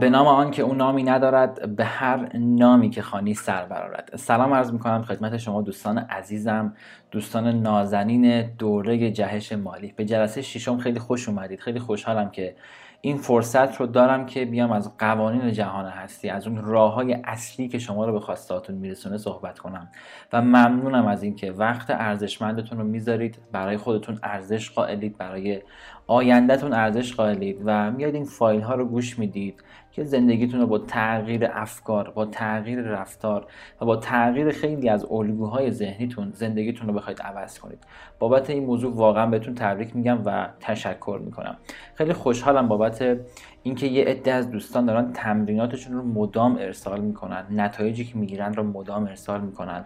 [0.00, 4.54] به نام آن که او نامی ندارد به هر نامی که خانی سر برارد سلام
[4.54, 6.74] عرض می‌کنم خدمت شما دوستان عزیزم
[7.10, 9.92] دوستان نازنین دوره جهش مالی.
[9.96, 11.60] به جلسه ششم خیلی خوش اومدید.
[11.60, 12.56] خیلی خوشحالم که
[13.00, 17.68] این فرصت رو دارم که بیام از قوانین جهان هستی از اون راه های اصلی
[17.68, 19.88] که شما رو به خواستاتون میرسونه صحبت کنم.
[20.32, 23.38] و ممنونم از اینکه وقت ارزشمندتون رو می‌ذارید.
[23.52, 25.62] برای خودتون ارزش قائلید برای
[26.06, 29.62] آیندهتون ارزش قائلید و میاد این فایل ها رو گوش می‌دید.
[29.92, 33.46] که زندگیتون رو با تغییر افکار با تغییر رفتار
[33.80, 37.78] و با تغییر خیلی از الگوهای ذهنیتون زندگیتون رو بخواید عوض کنید.
[38.18, 41.56] بابت این موضوع واقعا بهتون تبریک میگم و تشکر می‌کنم.
[41.94, 43.18] خیلی خوشحالم بابت
[43.62, 48.62] اینکه یه عده از دوستان دارن تمریناتشون رو مدام ارسال می‌کنن نتایجی که می‌گیرن رو
[48.62, 49.84] مدام ارسال می‌کنن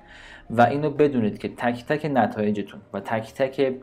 [0.51, 3.75] و اینو بدونید که تک تک نتایجتون و تک تک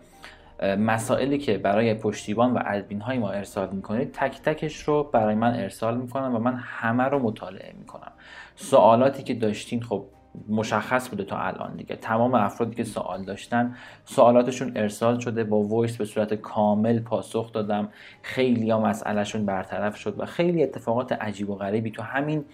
[0.62, 5.60] مسائلی که برای پشتیبان و ادمین های ما ارسال می‌کنید تک تکش رو برای من
[5.60, 8.12] ارسال می‌کنم و من همه رو مطالعه می‌کنم.
[8.56, 10.06] سوالاتی که داشتین خب
[10.50, 11.96] مشخص بوده تا الان دیگه.
[11.96, 17.90] تمام افرادی که سوال داشتن سوالاتشون ارسال شده با وایس به صورت کامل پاسخ دادم.
[18.22, 22.46] خیلی ها مسئلهشون برطرف شد و خیلی اتفاقات عجیب و غریبی تو همین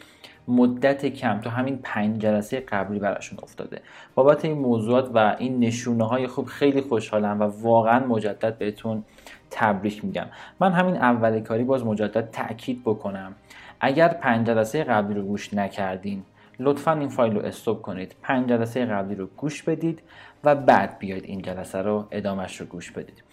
[0.47, 3.81] مدت کم تو همین پنج جلسه قبلی براشون افتاده.
[4.15, 9.03] بابت این موضوعات و این نشونه های خوب خیلی خوشحالم و واقعا مجدد بهتون
[9.51, 10.25] تبریک میگم.
[10.59, 13.35] من همین اول کاری باز مجدد تاکید بکنم.
[13.79, 16.23] اگر پنج جلسه قبلی رو گوش نکردین
[16.59, 20.01] لطفا این فایل رو استوب کنید پنج جلسه قبلی رو گوش بدید
[20.43, 23.23] و بعد بیاید این جلسه رو ادامش رو گوش بدید.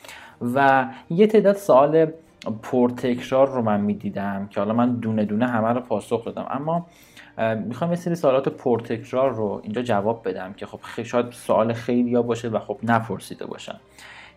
[0.55, 2.13] و یه تعداد سوال
[2.53, 6.47] پرتکرار رو من می‌دیدم که حالا من دونه دونه همه رو پاسخ دادم.
[6.51, 6.87] اما
[7.67, 12.23] می‌خوام یه سری سوالات پرتکرار رو اینجا جواب بدم که خب شاید سوال خیلی یا
[12.23, 13.77] باشه و خب نپرسیده باشن.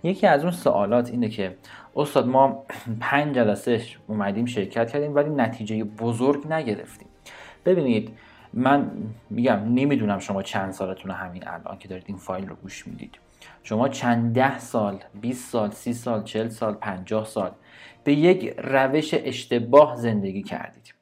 [0.03, 1.55] یکی از اون سوالات اینه که
[1.95, 2.65] استاد ما
[2.99, 7.07] پنج جلسه اومدیم شرکت کردیم ولی نتیجه بزرگ نگرفتیم.
[7.65, 8.17] ببینید
[8.53, 8.91] من
[9.29, 13.19] میگم نمی‌دونم شما چند سالتون همین الان که دارید این فایل رو گوش می‌دید.
[13.63, 17.51] شما چند ده سال 20 سال 30 سال 40 سال 50 سال
[18.03, 20.93] به یک روش اشتباه زندگی کردید.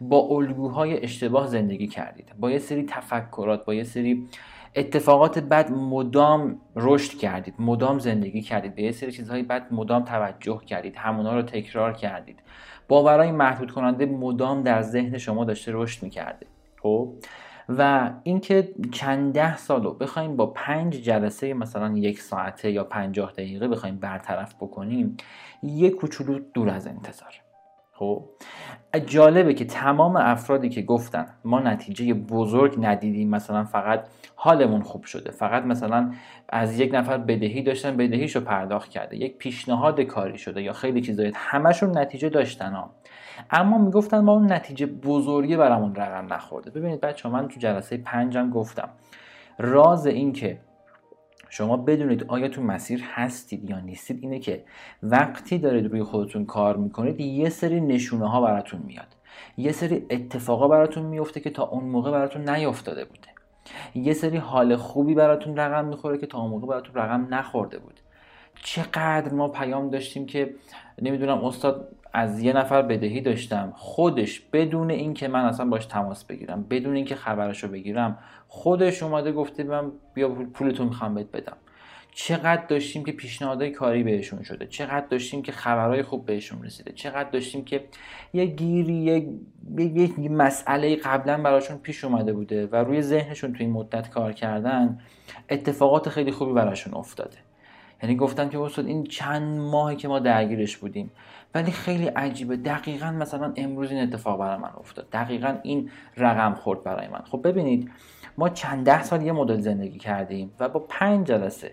[0.00, 2.32] با الگوهای اشتباه زندگی کردید.
[2.40, 4.28] با یه سری تفکرات با یه سری
[4.76, 8.74] اتفاقات بد مدام رشد کردید مدام زندگی کردید.
[8.74, 10.96] به یه سری چیزهای بد مدام توجه کردید.
[10.96, 12.38] همونا رو تکرار کردید.
[12.88, 16.46] باورهای محدود کننده مدام در ذهن شما داشته رشد می‌کرده.
[16.82, 17.12] خب؟
[17.68, 23.68] و اینکه چند ده سالو بخوایم با پنج جلسه مثلا یک ساعته یا پنجاه دقیقه
[23.68, 25.16] بخوایم برطرف بکنیم
[25.62, 27.32] یک کوچولو دور از انتظار.
[27.92, 28.24] خب؟
[29.06, 35.30] جالبه که تمام افرادی که گفتن ما نتیجه بزرگ ندیدیم مثلا فقط حالمون خوب شده
[35.30, 36.12] فقط مثلا
[36.48, 41.32] از یک نفر بدهی داشتن بدهیشو پرداخت کرده یک پیشنهاد کاری شده یا خیلی چیزایی
[41.34, 42.90] همشون نتیجه داشتن ها.
[43.50, 46.70] اما می‌گفتن ما اون نتیجه بزرگی برامون رقم نخورده.
[46.70, 48.88] ببینید بچه من تو جلسه پنجم گفتم.
[49.58, 50.58] راز این که
[51.48, 54.64] شما بدونید آیا تو مسیر هستید یا نیستید اینه که
[55.02, 59.06] وقتی دارید روی خودتون کار می‌کنید یه سری نشونه ها براتون میاد.
[59.56, 63.28] یه سری اتفاقا براتون میفته که تا اون موقع براتون نیافتاده بوده.
[63.94, 68.00] یه سری حال خوبی براتون رقم می‌خوره که تا اون موقع براتون رقم نخورده بود.
[68.62, 70.54] چقدر ما پیام داشتیم که
[71.02, 71.88] نمی‌دونم استاد
[72.18, 73.72] از یه نفر بدهی داشتم.
[73.76, 78.18] خودش بدون اینکه من اصلا باش تماس بگیرم بدون اینکه خبرش رو بگیرم
[78.48, 81.56] خودش اومده گفته من بیا پولتو می‌خوام بهت بدم.
[82.10, 87.30] چقدر داشتیم که پیشنهادهای کاری بهشون شده چقدر داشتیم که خبرهای خوب بهشون رسیده چقدر
[87.30, 87.84] داشتیم که
[88.32, 89.28] یه گیری یک
[89.78, 95.00] یک مسئله قبلا براشون پیش اومده بوده و روی ذهنشون تو این مدت کار کردن
[95.50, 97.36] اتفاقات خیلی خوبی براشون افتاده.
[98.02, 101.10] یعنی گفتن که استاد این چند ماهی که ما درگیرش بودیم
[101.54, 102.56] ولی خیلی عجیبه.
[102.56, 105.10] دقیقا مثلا امروز این اتفاق برای من افتاد.
[105.10, 107.20] دقیقا این رقم خورد برای من.
[107.30, 107.90] خب ببینید
[108.38, 111.72] ما چند ده سال یه مدل زندگی کردیم و با پنج جلسه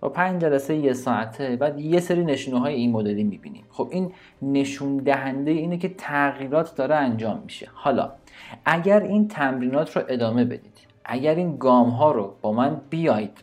[0.00, 3.64] با پنج جلسه یه ساعته بعد یه سری نشونه های این مدلی می‌بینیم.
[3.70, 4.12] خب این
[4.42, 7.68] نشون دهنده اینه که تغییرات داره انجام میشه.
[7.72, 8.12] حالا
[8.64, 13.38] اگر این تمرینات رو ادامه بدید اگر این گام ها رو با من بیایید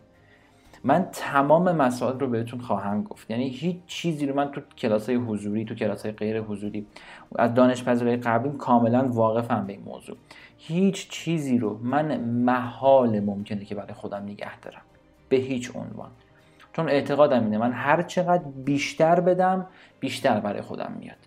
[0.87, 3.31] من تمام مسائل رو بهتون خواهم گفت.
[3.31, 6.87] یعنی هیچ چیزی رو من تو کلاس های حضوری تو کلاس های غیر حضوری
[7.35, 10.17] از دانش پذیرای قبلیم کاملا واقفم به این موضوع.
[10.57, 14.81] هیچ چیزی رو من محال ممکنه که برای خودم نگه دارم.
[15.29, 16.09] به هیچ عنوان.
[16.73, 19.67] چون اعتقادم اینه من هر چقدر بیشتر بدم
[19.99, 21.26] بیشتر برای خودم میاد.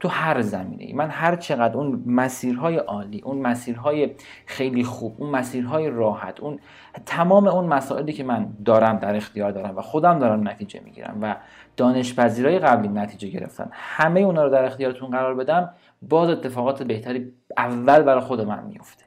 [0.00, 0.92] تو هر زمینه ای.
[0.92, 4.14] من هر چقدر اون مسیرهای عالی اون مسیرهای
[4.46, 6.58] خیلی خوب اون مسیرهای راحت اون
[7.06, 11.36] تمام اون مسائلی که من دارم در اختیار دارم و خودم دارم نتیجه می‌گیرم و
[11.76, 15.70] دانش پذیرای قبلی نتیجه گرفتن همه اونا رو در اختیارتون قرار بدم
[16.02, 19.04] باز اتفاقات بهتری اول برای خود من میفته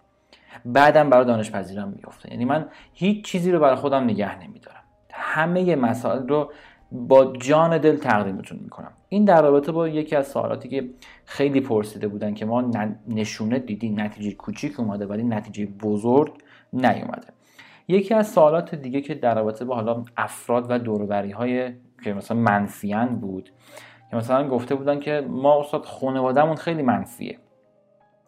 [0.65, 4.77] بعدم برای دانش پذیرم میفته یعنی من هیچ چیزی رو برای خودم نگه نمیدارم.
[5.13, 6.51] همه مسائل رو
[6.91, 8.91] با جان دل تقدیمتون می‌کنم.
[9.09, 10.89] این در رابطه با یکی از سوالاتی که
[11.25, 12.71] خیلی پرسیده بودن که ما
[13.07, 16.33] نشونه دیدی نتیجه کوچیک اومده ولی نتیجه بزرگ
[16.73, 17.27] نیومده.
[17.88, 21.73] یکی از سوالات دیگه که در رابطه با حالا افراد و دوربری های
[22.03, 23.49] که مثلا منفیان بود
[24.11, 27.38] که مثلا گفته بودن که ما استاد خانوادهمون خیلی منفیه.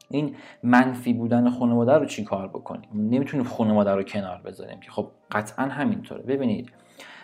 [0.09, 5.07] این منفی بودن خانواده رو چی کار بکنیم؟ نمی‌تونیم خانواده رو کنار بذاریم که خب
[5.31, 6.23] قطعا همینطوره.
[6.23, 6.69] ببینید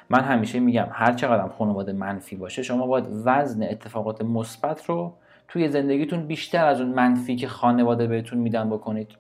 [0.10, 5.14] من همیشه میگم هر چقدر خانواده منفی باشه شما باید وزن اتفاقات مثبت رو
[5.48, 9.12] توی زندگیتون بیشتر از اون منفی که خانواده بهتون میدن بکنید.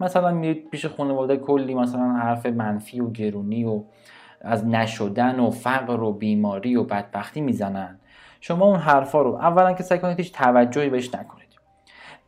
[0.00, 3.82] مثلا میرید پیش خانواده کلی مثلا حرف منفی و گرونی و
[4.40, 7.98] از نشدن و فقر و بیماری و بدبختی می‌زنن.
[8.40, 11.46] شما اون حرفا رو اولا که سعی کنید هیچ توجهی بهش نکنید.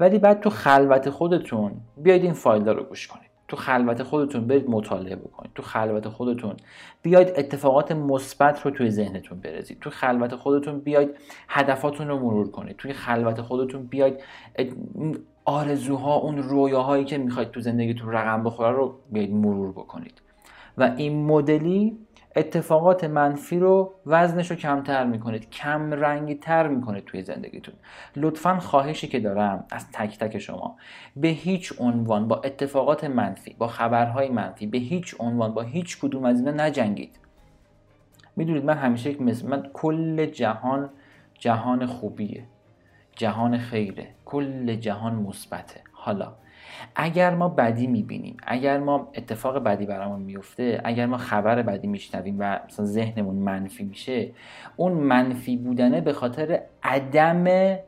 [0.00, 3.27] ولی بعد تو خلوت خودتون بیاید این فایل رو گوش کنید.
[3.49, 5.50] تو خلوت خودتون برید مطالعه بکنید.
[5.55, 6.56] تو خلوت خودتون
[7.03, 11.11] بیاید اتفاقات مثبت رو توی ذهنتون برزید تو خلوت خودتون بیاید
[11.49, 12.77] هدفاتون رو مرور کنید.
[12.77, 14.21] توی خلوت خودتون بیاید
[15.45, 20.23] آرزوها اون رویاهایی که می‌خواید تو زندگیتون رقم بخوره رو بیاید مرور بکنید.
[20.79, 21.99] و این مدلی
[22.38, 27.75] اتفاقات منفی رو وزنش رو کمتر می‌کنید کم رنگی تر می‌کنید توی زندگیتون.
[28.17, 30.76] لطفا خواهشی که دارم از تک تک شما
[31.17, 36.25] به هیچ عنوان با اتفاقات منفی با خبرهای منفی به هیچ عنوان با هیچ کدوم
[36.25, 37.19] از اینا نجنگید.
[38.37, 40.90] می‌دونید من همیشه یک مثل من کل جهان
[41.38, 42.44] جهان خوبیه
[43.17, 45.81] جهان خیره کل جهان مثبته.
[45.93, 46.32] حالا
[46.97, 52.37] اگر ما بدی می‌بینیم اگر ما اتفاق بدی برامون میفته اگر ما خبر بدی میشنویم
[52.38, 54.31] و مثلا ذهنمون منفی میشه
[54.76, 57.79] اون منفی بودنه به خاطر عدم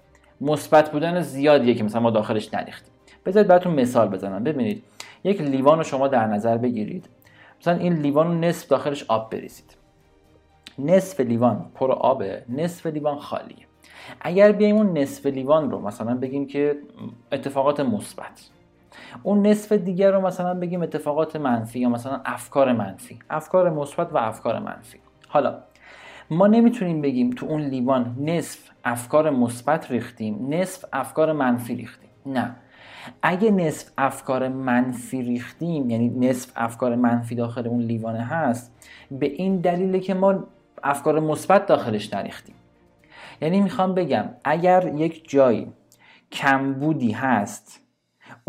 [0.40, 2.92] مثبت بودن زیادیه که مثلا ما داخلش نریختیم.
[3.26, 4.44] بذارید براتون مثال بزنم.
[4.44, 4.82] ببینید
[5.24, 7.08] یک لیوان رو شما در نظر بگیرید.
[7.60, 9.76] مثلا این لیوان رو نصف داخلش آب بریزید.
[10.78, 13.66] نصف لیوان پر آبه نصف لیوان خالیه.
[14.20, 16.76] اگر بیایم اون نصف لیوان رو مثلا بگیم که
[17.32, 18.48] اتفاقات مثبت.
[19.22, 23.18] اون نصف دیگر رو مثلا بگیم اتفاقات منفی یا مثلا افکار منفی.
[23.30, 24.98] افکار مثبت و افکار منفی.
[25.28, 25.58] حالا
[26.30, 32.10] ما نمی‌تونیم بگیم تو اون لیوان نصف افکار مثبت ریختیم نصف افکار منفی ریختیم.
[32.26, 32.56] نه.
[33.22, 39.56] اگه نصف افکار منفی ریختیم یعنی نصف افکار منفی داخل اون لیوانه هست به این
[39.56, 40.44] دلیله که ما
[40.82, 42.54] افکار مثبت داخلش نریختیم.
[43.42, 45.72] یعنی می‌خوام بگم اگر یک جایی
[46.32, 47.79] کمبودی هست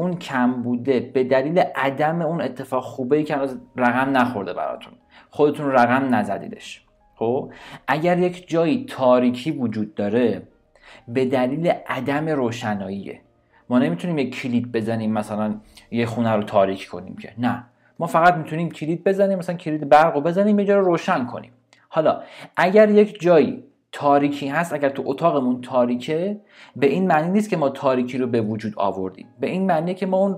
[0.01, 3.35] اون کم بوده به دلیل عدم اون اتفاق خوبه ای که
[3.77, 4.93] رقم نخورده براتون.
[5.29, 6.85] خودتون رقم نزدیدش.
[7.15, 7.51] خب؟
[7.87, 10.41] اگر یک جایی تاریکی وجود داره
[11.07, 13.21] به دلیل عدم روشناییه.
[13.69, 15.55] ما نمی‌تونیم یک کلید بزنیم مثلا
[15.91, 17.33] یه خونه رو تاریک کنیم که.
[17.37, 17.63] نه.
[17.99, 21.51] ما فقط می‌تونیم کلید بزنیم مثلا کلید برق رو بزنیم یه رو روشن کنیم.
[21.89, 22.21] حالا
[22.55, 26.41] اگر یک جایی تاریکی هست اگر تو اتاقمون تاریکه
[26.75, 29.27] به این معنی نیست که ما تاریکی رو به وجود آوردیم.
[29.39, 30.37] به این معنی که ما اون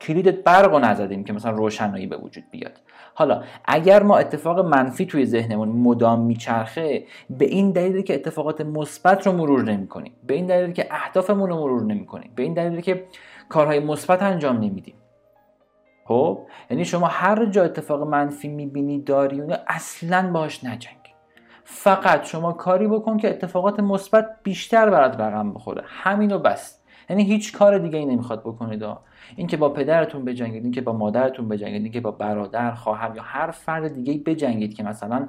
[0.00, 2.72] کلید برق رو نزدیم که مثلا روشنایی به وجود بیاد.
[3.14, 9.26] حالا اگر ما اتفاق منفی توی ذهنمون مدام میچرخه به این دلیل که اتفاقات مثبت
[9.26, 10.12] رو مرور نمی‌کنیم.
[10.26, 12.30] به این دلیل که اهدافمون رو مرور نمی‌کنیم.
[12.36, 13.04] به این دلیل که
[13.48, 14.94] کارهای مثبت انجام نمیدیم.
[16.04, 16.38] خب؟
[16.70, 21.03] یعنی شما هر جا اتفاق منفی می‌بینی داری اونو اصلا باش نجنگ.
[21.64, 25.82] فقط شما کاری بکن که اتفاقات مثبت بیشتر برات رقم بخوره.
[25.86, 26.80] همینو بس.
[27.10, 28.84] یعنی هیچ کار دیگه ای نمی‌خواد بکنید
[29.36, 33.94] اینکه با پدرتون بجنگید اینکه با مادرتون بجنگید اینکه با برادر خواهر یا هر فرد
[33.94, 35.28] دیگه بجنگید که مثلا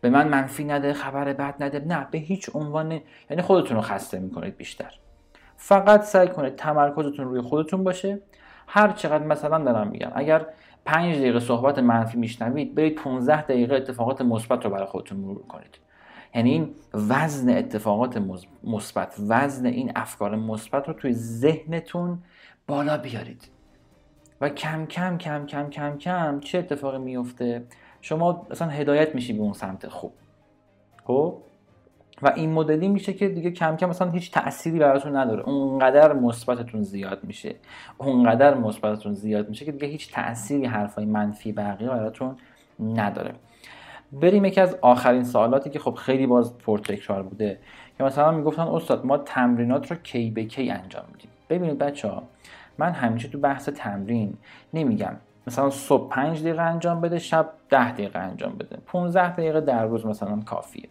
[0.00, 1.80] به من منفی نده خبر بد نده.
[1.80, 3.00] نه به هیچ عنوان
[3.30, 4.94] یعنی خودتون رو خسته می‌کنید بیشتر.
[5.56, 8.20] فقط سعی کنید تمرکزتون روی خودتون باشه.
[8.66, 10.46] هر چقدر مثلا دارم میگم اگر
[10.90, 15.78] 5 دقیقه صحبت منفی میشنوید برید 15 دقیقه اتفاقات مثبت رو برای خودتون مرور کنید.
[16.34, 18.22] یعنی این وزن اتفاقات
[18.64, 22.18] مثبت وزن این افکار مثبت رو توی ذهنتون
[22.66, 23.48] بالا بیارید.
[24.40, 27.64] و کم کم کم کم کم کم چه اتفاقی میفته
[28.00, 29.88] شما اصلا هدایت میشی به اون سمت.
[29.88, 30.12] خوب
[31.04, 31.42] خب؟
[32.22, 35.42] و این مدلی میشه که دیگه کم کم مثلا هیچ تأثیری براتون نداره.
[35.42, 37.54] اونقدر مثبتتون زیاد میشه.
[37.98, 42.36] اونقدر مثبتتون زیاد میشه که دیگه هیچ تأثیری حرفای منفی بقیه براتون
[42.80, 43.34] نداره.
[44.12, 47.58] بریم یکی از آخرین سوالاتی که خب خیلی باز پرتکرار بوده
[47.98, 52.22] که مثلا می‌گفتن استاد ما تمرینات رو کی به کی انجام میدیم؟ ببینید بچه ها
[52.78, 54.34] من همیشه تو بحث تمرین
[54.74, 55.16] نمیگم.
[55.46, 58.78] مثلا صبح پنج دقیقه انجام بده شب ده دقیقه انجام بده.
[58.86, 60.88] 15 دقیقه در روز مثلا کافیه.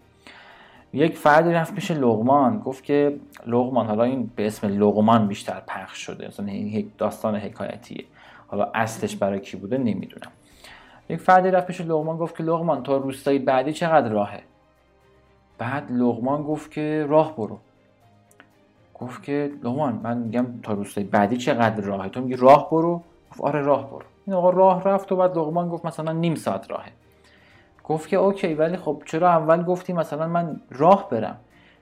[0.93, 5.97] یک فردی رفت پیش لغمان گفت که لغمان حالا این به اسم لغمان بیشتر پخش
[5.97, 8.05] شده مثلا این یک داستان حکایتیه.
[8.47, 10.31] حالا اصلش برای کی بوده نمی‌دونم.
[11.09, 14.41] یک فردی رفت پیش لغمان گفت که لغمان تا روستایی بعدی چقدر راهه؟
[15.57, 17.59] بعد لغمان گفت که راه برو.
[18.99, 23.41] گفت که لغمان من میگم تا روستایی بعدی چقدر راهه؟ تو میگی راه برو؟ گفت
[23.41, 24.03] آره راه برو.
[24.27, 26.91] این آقا راه رفت و بعد لغمان گفت مثلا نیم ساعت راهه.
[27.89, 31.37] گفت که اوکی ولی خب چرا اول گفتی مثلا من راه برم؟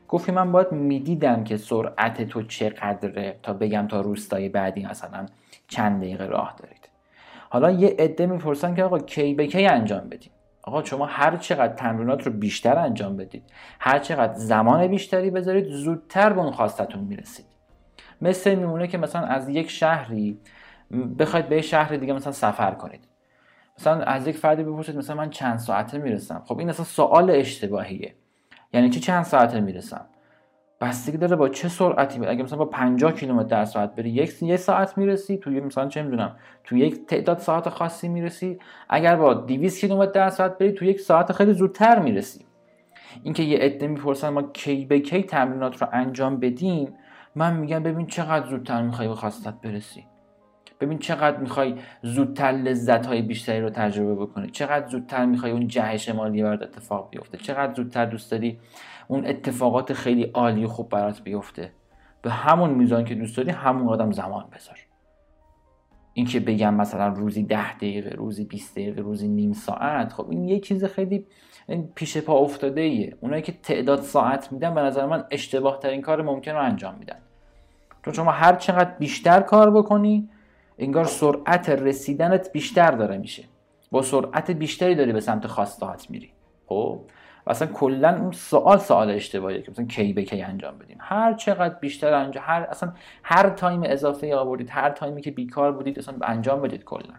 [0.08, 5.26] گفتی من باید می‌دیدم که سرعت تو چقدره تا بگم تا روستای بعدی مثلا
[5.68, 6.90] چند دقیقه راه دارید.
[7.50, 11.74] حالا یه عده می‌پرسن که آقا کی به کی انجام بدیم؟ آقا شما هر چقدر
[11.74, 13.44] تمرینات رو بیشتر انجام بدید
[13.80, 17.46] هر چقدر زمان بیشتری بذارید زودتر به اون خواستتون می‌رسید.
[18.22, 20.40] مثل میمونه که مثلا از یک شهری
[21.20, 23.07] بخواید به شهر دیگه مثلا سفر کنید.
[23.80, 28.16] مثلا از یک فردی بپرسید مثلا من چند ساعته می‌رسم؟ خب این اصلا سوال اشتباهیه.
[28.74, 30.06] یعنی چی چند ساعته می‌رسم؟
[30.82, 34.58] بستگی داره با چه سرعتی اگه مثلا با 50 کیلومتر در ساعت بری یک یه
[34.58, 38.60] ساعت می‌رسی تو مثلا چه می‌دونم تو یک تعداد ساعت خاصی می‌رسی.
[38.90, 42.46] اگر با 200 کیلومتر در ساعت بری تو یک ساعت خیلی زودتر می‌رسی.
[43.24, 46.94] اینکه یه عده می‌پرسن ما کی به کی تمرینات رو انجام بدیم
[47.36, 50.07] من میگم ببین چقدر زودتر می‌خوای به خواستت برسی.
[50.80, 54.50] ببین چقدر می‌خوای زودتر لذت های بیشتری رو تجربه بکنی.
[54.50, 57.38] چقدر زودتر می‌خوای اون جهش مالی برات اتفاق بیفته.
[57.38, 58.60] چقدر زودتر دوست داری
[59.08, 61.72] اون اتفاقات خیلی عالی و خوب برات بیفته.
[62.22, 64.78] به همون میزان که دوست داری همون قدم زمان بذار.
[66.14, 70.60] اینکه بگم مثلا روزی ده دقیقه روزی 20 دقیقه روزی نیم ساعت خب این یه
[70.60, 71.26] چیز خیلی
[71.96, 76.22] پیش پا افتاده ایه اونایی که تعداد ساعت میدن به نظر من اشتباه ترین کار
[76.22, 77.18] ممکن رو انجام میدن.
[78.06, 80.30] چون شما هر چقدر بیشتر کار بکنی
[80.78, 83.44] انگار سرعت رسیدنت بیشتر داره میشه.
[83.92, 86.30] با سرعت بیشتری داری به سمت خواستهات میری.
[86.68, 87.02] خب؟
[87.48, 90.98] و اصلا کلا اون سوال سوال اشتباهیه که مثلا کی به کی انجام بدیم.
[91.00, 92.94] هر چقدر بیشتر انجام هر اصلا
[93.24, 97.14] هر time اضافه آوردید هر time ی که بیکار بودید اصلا انجام بدید کلا.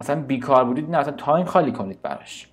[0.00, 2.48] اصلا بیکار بودید نه اصلا time خالی کنید براش.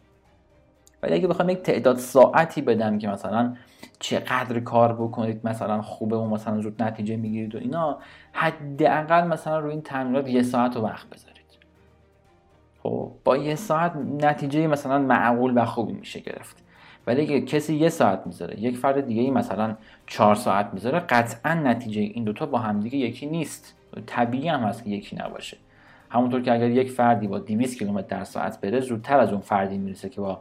[1.04, 3.56] ولی اگه بخوام یک تعداد ساعتی بدم که مثلا
[4.02, 7.98] چقدر کار بکنید مثلا خوبه و مثلا زود نتیجه می‌گیرید و اینا
[8.32, 11.42] حداقل مثلا روی این تمرینات یه ساعت رو وقت بذارید.
[12.84, 16.58] خب با یه ساعت نتیجه مثلا معقول و خوبی میشه گرفت.
[17.08, 19.76] ولی اگه کسی یه ساعت می‌ذاره یک فرد دیگه ای مثلا
[20.08, 23.76] چهار ساعت می‌ذاره قطعا نتیجه این دوتا با همدیگه یکی نیست.
[24.06, 25.58] طبیعی هم هست که یکی نباشه.
[26.10, 29.78] همونطور که اگر یک فردی با 200 کیلومتر در ساعت بره زودتر از اون فردی
[29.78, 30.40] می‌رسه که با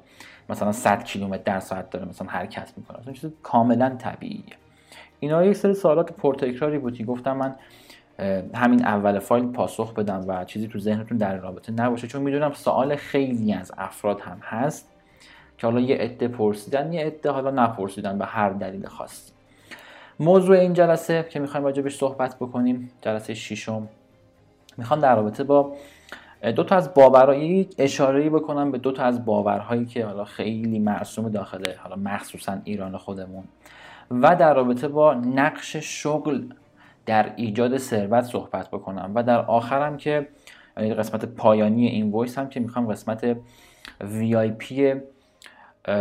[0.50, 2.98] مثلا 100 کیلومتر در ساعت داره مثلا حرکت می‌کنه.
[2.98, 4.56] اصلا چیز کاملا طبیعیه.
[5.20, 7.54] اینا یک سری سوالات پرتکراری بود که گفتم من
[8.54, 12.96] همین اول فایل پاسخ بدم و چیزی تو ذهنتون در رابطه نباشه چون می‌دونم سوال
[12.96, 14.88] خیلی از افراد هم هست
[15.58, 19.32] که حالا یه عده پرسیدن یه عده حالا نپرسیدن به هر دلیل خاصی.
[20.20, 23.88] موضوع این جلسه که می‌خوایم راجبش صحبت بکنیم جلسه ششم.
[24.76, 25.72] می‌خوام در رابطه با
[26.42, 31.28] دو تا از باورهایی اشاره بکنم به دو تا از باورهایی که حالا خیلی مرسوم
[31.28, 33.44] داخل حالا مخصوصا ایران خودمون.
[34.10, 36.42] و در رابطه با نقش شغل
[37.06, 39.12] در ایجاد ثروت صحبت بکنم.
[39.14, 40.28] و در آخرم که
[40.76, 43.36] یعنی قسمت پایانی این voice هم که می‌خوام قسمت
[44.58, 44.94] VIP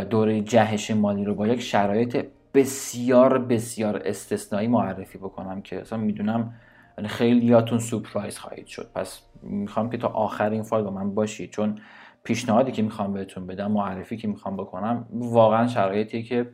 [0.10, 6.54] دوره جهش مالی رو با یک شرایط بسیار بسیار استثنایی معرفی بکنم که اصلا می‌دونم
[7.08, 8.92] خیلی یاتون سپرایز خواهید شد.
[8.96, 11.82] پس می‌خوام که تا آخر این فایل با من باشید چون
[12.24, 16.50] پیشنهادی که می‌خوام بهتون بدم معرفی که می‌خوام بکنم واقعا شرایطی که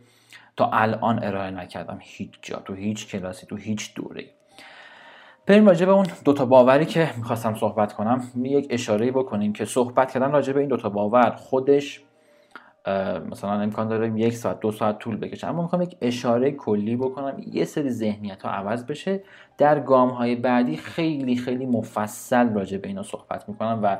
[0.57, 4.25] تا الان ارائه نکردم هیچ جا تو هیچ کلاسی تو هیچ دوره
[5.47, 8.23] بریم راجع به اون دوتا باوری که می‌خواستم صحبت کنم.
[8.43, 12.03] یک اشاره بکنیم که صحبت کردن راجع به این دوتا باور خودش
[13.31, 15.47] مثلا امکان داره یک ساعت دو ساعت طول بکشه.
[15.47, 17.37] اما می‌خوام یک اشاره کلی بکنم.
[17.51, 19.23] یه سری ذهنیت ها عوض بشه.
[19.57, 23.99] در گام های بعدی خیلی خیلی مفصل راجع به اینا صحبت می‌کنم و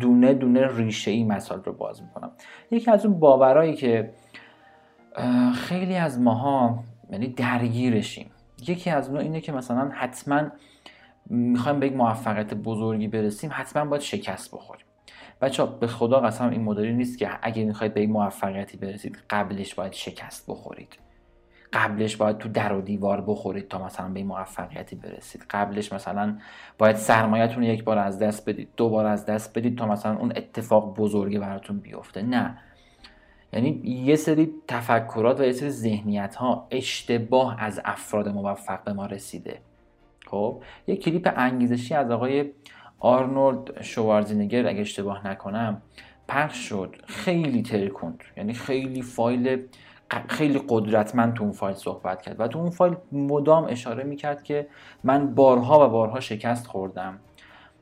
[0.00, 2.30] دونه دونه ریشه ای مسائل رو باز می‌کنم.
[2.70, 4.10] یکی از اون باورایی که
[5.54, 8.30] خیلی از ماها یعنی درگیرشیم.
[8.68, 10.42] یکی از اون اینه که مثلا حتما
[11.26, 14.86] می‌خوایم به یک موفقیت بزرگی برسیم حتما باید شکست بخوریم.
[15.42, 19.74] بچه به خدا قسم این مدلی نیست که اگه می‌خواید به این موفقیتی برسید قبلش
[19.74, 20.98] باید شکست بخورید.
[21.72, 25.44] قبلش باید تو در و دیوار بخورید تا مثلا به این موفقیتی برسید.
[25.50, 26.38] قبلش مثلا
[26.78, 30.32] باید سرمایهتون یک بار از دست بدید دو بار از دست بدید تا مثلا اون
[30.36, 32.22] اتفاق بزرگی براتون بیفته.
[32.22, 32.58] نه.
[33.52, 39.06] یعنی یه سری تفکرات و یه سری ذهنیت ها اشتباه از افراد موفق به ما
[39.06, 39.58] رسیده.
[40.26, 42.50] خب؟ یه کلیپ انگیزشی از آقای
[43.02, 45.82] آرنولد شوارزینگر اگه اشتباه نکنم
[46.28, 46.96] پخش شد.
[47.06, 49.62] خیلی ترکوند یعنی خیلی فایل
[50.28, 54.66] خیلی قدرتمند تو اون فایل صحبت کرد و تو اون فایل مدام اشاره می‌کرد که
[55.04, 57.18] من بارها و بارها شکست خوردم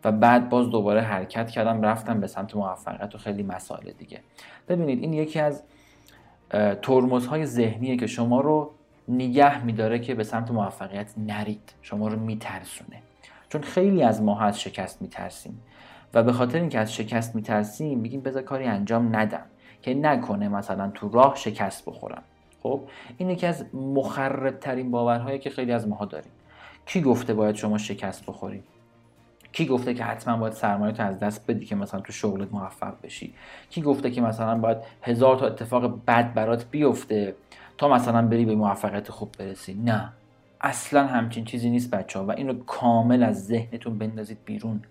[0.04, 4.20] و بعد باز دوباره حرکت کردم رفتم به سمت موفقیت و خیلی مسائل دیگه.
[4.68, 5.62] ببینید این یکی از
[6.82, 8.70] ترمزهای ذهنیه که شما رو
[9.08, 13.09] نگه میداره که به سمت موفقیت نرید شما رو میترسونه.
[13.50, 15.62] چون خیلی از ما از شکست میترسیم.
[16.14, 19.44] و به خاطر اینکه از شکست میترسیم میگیم بذار کاری انجام ندم
[19.82, 22.22] که نکنه مثلا تو راه شکست بخورم.
[22.62, 22.80] خب؟
[23.18, 26.32] این یکی از مخرب ترین باورهایی که خیلی از ماها داریم.
[26.86, 28.64] کی گفته باید شما شکست بخورید؟
[29.52, 32.94] کی گفته که حتما باید سرمایه تو از دست بدی که مثلا تو شغلت موفق
[33.02, 33.34] بشی؟
[33.70, 37.34] کی گفته که مثلا باید هزار تا اتفاق بد برات بیفته
[37.78, 40.12] تا مثلا بری به موفقیت خوب برسی؟ نه.
[40.60, 44.82] اصلا همچین چیزی نیست بچه ها و اینو کامل از ذهنتون بندازید بیرون.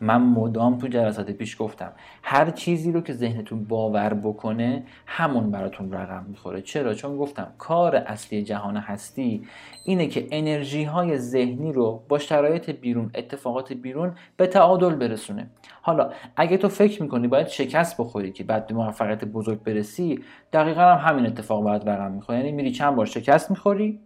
[0.00, 1.92] من مدام تو جلسات پیش گفتم
[2.22, 6.62] هر چیزی رو که ذهنتون باور بکنه همون براتون رقم می‌خوره.
[6.62, 9.46] چرا؟ چون گفتم کار اصلی جهان هستی
[9.84, 15.50] اینه که انرژی های ذهنی رو با شرایط بیرون اتفاقات بیرون به تعادل برسونه.
[15.82, 20.20] حالا اگه تو فکر می‌کنی باید شکست بخوری که بعد به موفقیت بزرگ برسی
[20.52, 22.38] دقیقا هم همین اتفاق باید رقم می‌خوره.
[22.38, 24.00] یعنی میری چند بار شکست می‌خوری؟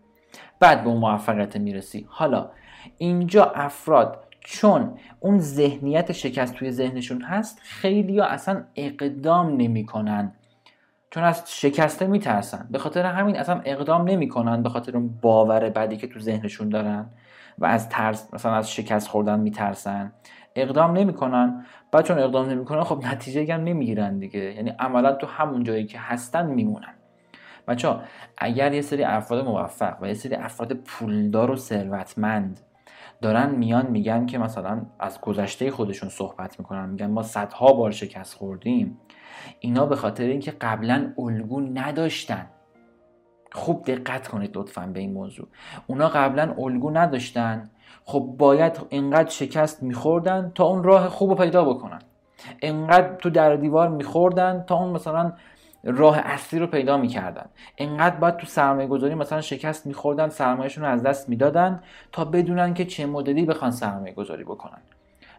[0.61, 2.07] بعد به اون موفقیت می‌رسی.
[2.09, 2.51] حالا
[2.99, 10.33] اینجا افراد چون اون ذهنیت شکست توی ذهنشون هست خیلی ها اصلا اقدام نمی‌کنن.
[11.11, 12.69] چون از شکسته میترسن.
[12.71, 17.07] به خاطر همین اصلا اقدام نمی‌کنن به خاطر اون باور بدی که تو ذهنشون دارن
[17.59, 20.13] و از ترس مثلا از شکست خوردن میترسن.
[20.55, 21.67] اقدام نمی‌کنن.
[21.93, 24.41] بعد چون اقدام نمی‌کنن خب نتیجه هم نمی‌گیرن دیگه.
[24.41, 26.95] یعنی عملا تو همون جایی که هستن میمونن.
[27.69, 27.97] بچه
[28.39, 32.61] اگر یه سری افراد موفق و یه سری افراد پولدار و ثروتمند
[33.23, 38.35] دارن میان میگن که مثلا از گذشته خودشون صحبت می‌کنن میگن ما صدها بار شکست
[38.35, 39.01] خوردیم
[39.61, 42.47] اینا به خاطر اینکه قبلا الگو نداشتن.
[43.53, 45.49] خوب دقت کنید لطفا به این موضوع.
[45.87, 47.71] اونا قبلا الگو نداشتن.
[48.05, 51.99] خب باید اینقدر شکست میخوردن تا اون راه خوب رو پیدا بکنن.
[52.63, 55.33] انقدر تو در دیوار میخوردن تا اون مثلا
[55.87, 57.47] راه اصلی رو پیدا می‌کردن.
[57.79, 62.75] انقدر باید تو سرمایه گذاری مثلا شکست میخوردن سرمایهشون رو از دست می‌دادن تا بدونن
[62.75, 64.79] که چه مدلی بخوان سرمایه گذاری بکنن.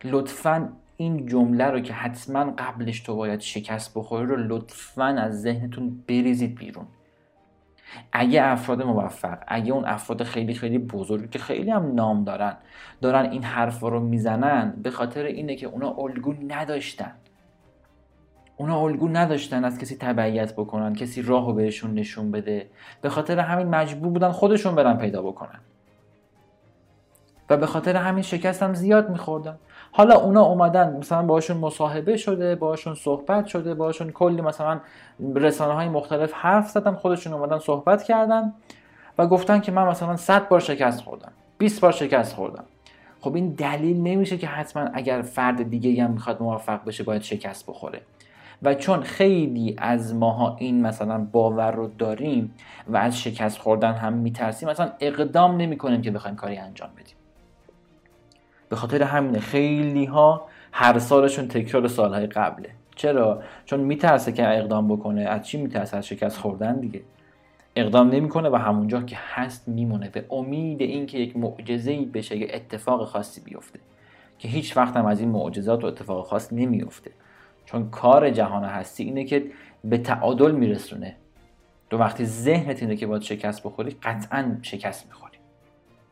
[0.04, 6.04] لطفا این جمله رو که حتما قبلش تو باید شکست بخوری رو لطفا از ذهنتون
[6.08, 6.86] بریزید بیرون.
[8.12, 12.58] اگه افراد موفق اگه اون افراد خیلی خیلی بزرگی که خیلی هم نام دارن
[13.02, 17.12] دارن این حرف رو می‌زنن به خاطر اینه که اونا الگو نداشتن.
[18.58, 22.70] اونا الگو نداشتن از کسی تبعیت بکنن کسی راهو بهشون نشون بده.
[23.02, 25.60] به خاطر همین مجبور بودن خودشون برن پیدا بکنن.
[27.50, 29.58] و به خاطر همین شکست هم زیاد میخوردن.
[29.92, 34.80] حالا اونا اومدن مثلا باشون مصاحبه شده باشون صحبت شده باشون کلی مثلا
[35.36, 38.54] رسانه های مختلف حرف زدن خودشون اومدن صحبت کردن
[39.18, 42.64] و گفتن که من مثلا 100 بار شکست خوردم 20 بار شکست خوردم.
[43.22, 47.68] خب این دلیل نمیشه که حتما اگر فرد دیگه هم می‌خواد موفق بشه باید شکست
[47.68, 48.02] بخوره.
[48.64, 52.54] و چون خیلی از ماها این مثلا باور رو داریم
[52.88, 57.16] و از شکست خوردن هم میترسیم مثلا اقدام نمی کنیم که بخوایم کاری انجام بدیم.
[58.70, 62.70] به خاطر همین خیلی ها هر سالشون تکرار سالهای قبله.
[62.96, 65.22] چرا؟ چون میترسه که اقدام بکنه.
[65.22, 67.02] از چی میترسه؟ از شکست خوردن دیگه.
[67.76, 70.10] اقدام نمی‌کنه و همونجا که هست میمونه.
[70.10, 73.80] به امید اینکه یک معجزه ای بشه یه اتفاق خاصی بیفته.
[74.40, 77.12] که هیچ وقت هم از این معجزات و اتفاق خاص نمیفته
[77.68, 79.52] چون کار جهان هستی اینه که
[79.84, 81.16] به تعادل میرسونه.
[81.90, 85.38] تو وقتی ذهنت اینه که باید شکست بخوری قطعا شکست می‌خوری.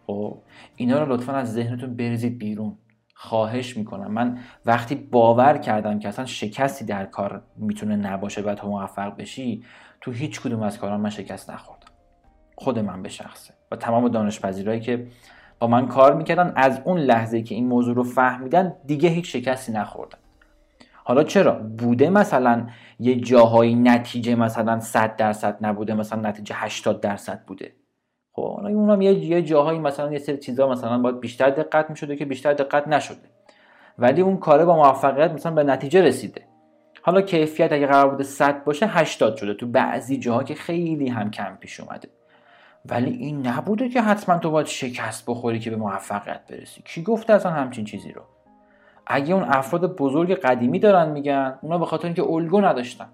[0.07, 0.37] خب
[0.75, 2.77] اینا رو لطفا از ذهنتون بریزید بیرون.
[3.13, 4.11] خواهش می‌کنم.
[4.11, 9.63] من وقتی باور کردم که اصلا شکستی در کار می‌تونه نباشه و تو موفق بشی
[10.01, 11.87] تو هیچ کدوم از کاران من شکست نخوردم.
[12.55, 13.53] خود من به شخصه.
[13.71, 15.07] و تمام دانش که
[15.59, 19.71] با من کار می‌کردن از اون لحظه که این موضوع رو فهمیدن دیگه هیچ شکستی
[19.71, 20.17] نخوردن.
[21.07, 22.67] حالا چرا؟ بوده مثلا
[22.99, 27.73] یه جاهایی نتیجه مثلا 100 درصد نبوده مثلا نتیجه 80 درصد بوده.
[28.31, 32.25] خب اونم یه یه جاهایی مثلا یه سری چیزا مثلا باید بیشتر دقت می‌شده که
[32.25, 33.29] بیشتر دقت نشده.
[33.97, 36.41] ولی اون کاره با موفقیت مثلا به نتیجه رسیده.
[37.01, 41.31] حالا کیفیت اگه قرار بوده 100 باشه 80 شده تو بعضی جاها که خیلی هم
[41.31, 42.07] کم پیش اومده.
[42.85, 46.81] ولی این نبوده که حتما تو باید شکست بخوری که به موفقیت برسی.
[46.81, 48.21] کی گفته اصلا همچین چیزی رو؟
[49.07, 53.07] اگه اون افراد بزرگ قدیمی دارن میگن اونا به خاطر اینکه الگو نداشتن.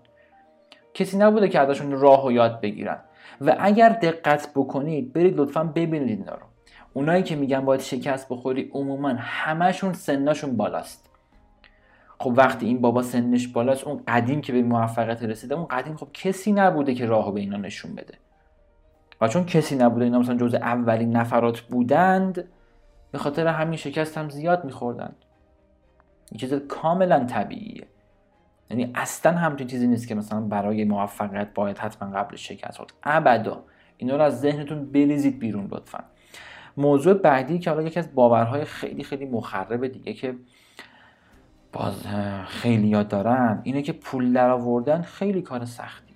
[0.93, 2.97] کسی نبوده که ازشون راه و یاد بگیرن.
[3.41, 6.45] و اگر دقت بکنید برید لطفا ببینید اینا رو.
[6.93, 11.09] اونایی که میگن باید شکست بخوری عموما همشون سنشون بالاست.
[12.19, 16.07] خب وقتی این بابا سنش بالاست اون قدیم که به موفقیت رسیده اون قدیم خب
[16.13, 18.13] کسی نبوده که راهو به اینا نشون بده.
[19.21, 22.43] و چون کسی نبوده اینا مثلا جز اولین نفرات بودند
[23.11, 25.15] به خاطر همین شکست هم زیاد میخوردند.
[26.31, 27.87] این چیز کاملا طبیعیه.
[28.69, 32.93] یعنی اصلا همچین چیزی نیست که مثلا برای موفقیت باید حتما قبل شکست خورد.
[33.03, 33.63] ابدا.
[33.97, 36.03] اینا رو از ذهنتون بریزید بیرون لطفا.
[36.77, 40.35] موضوع بعدی که حالا یکی از باورهای خیلی خیلی مخرب دیگه که
[41.73, 42.03] باز
[42.47, 46.13] خیلی یاد دارن اینه که پول در آوردن خیلی کار سختی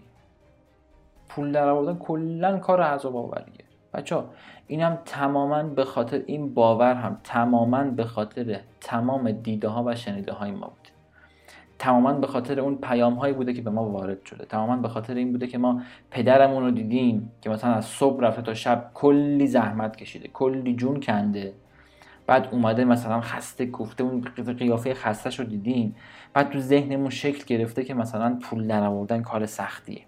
[1.30, 4.24] پول در آوردن کلا کار عذاب آوریه بچه
[4.68, 10.34] اینم تماما به خاطر این باور هم تماما به خاطر تمام دیده ها و شنیده
[10.34, 10.88] های ما بود.
[11.80, 14.46] تماما به خاطر اون پیام هایی بوده که به ما وارد شده.
[14.46, 18.42] تماما به خاطر این بوده که ما پدرمون رو دیدیم که مثلا از صبح رفته
[18.42, 21.54] تا شب کلی زحمت کشیده کلی جون کنده.
[22.28, 24.22] بعد اومده مثلا خسته گفته اون
[24.58, 25.96] قیافه خستش رو دیدیم.
[26.34, 30.02] بعد تو ذهنمون شکل گرفته که مثلا پول در آوردن کار سختیه.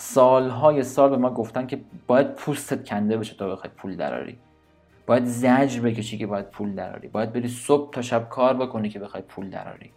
[0.00, 4.38] سالهای سال به ما گفتن که باید پوستت کنده بشه تا بخوای پول دراری.
[5.06, 7.08] باید زجر بکشی که باید پول دراری.
[7.08, 9.90] باید بری صبح تا شب کار بکنی که بخوای پول دراری.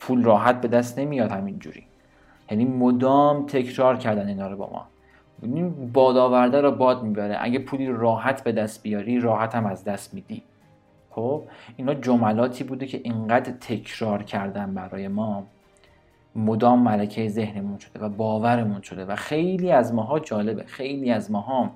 [0.00, 1.86] پول راحت به دست نمیاد همینجوری.
[2.50, 4.86] یعنی مدام تکرار کردن اینا رو با ما.
[5.42, 7.38] این بادآورده رو باد می‌بره.
[7.40, 10.42] اگه پولی راحت به دست بیاری راحت هم از دست میدی.
[11.10, 11.42] خب؟
[11.76, 15.46] اینا جملاتی بوده که اینقدر تکرار کردن برای ما.
[16.36, 20.64] مدام ملکه ذهنمون شده و باورمون شده و خیلی از ماها جالبه.
[20.64, 21.70] خیلی از ماها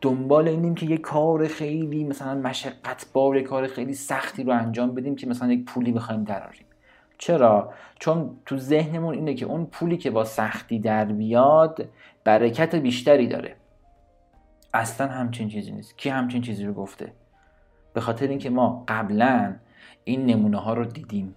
[0.00, 5.16] دنبال اینیم که یه کار خیلی مثلا مشقت بار کار خیلی سختی رو انجام بدیم
[5.16, 6.64] که مثلا یک پولی بخوایم دراریم.
[7.18, 11.88] چرا؟ چون تو ذهنمون اینه که اون پولی که با سختی در بیاد
[12.24, 13.56] برکت بیشتری داره.
[14.74, 15.98] اصلا همچین چیزی نیست.
[15.98, 17.12] کی همچین چیزی رو گفته؟
[17.94, 19.54] به خاطر اینکه ما قبلا
[20.04, 21.34] این نمونه ها رو دیدیم.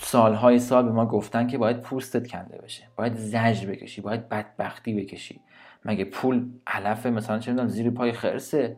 [0.00, 2.84] سالهای سال به ما گفتن که باید پوستت کنده بشه.
[2.96, 4.00] باید زجر بکشی.
[4.00, 5.40] باید بدبختی بکشی.
[5.84, 8.76] مگه پول علف مثلا چه می‌دونم زیر پای خرسه.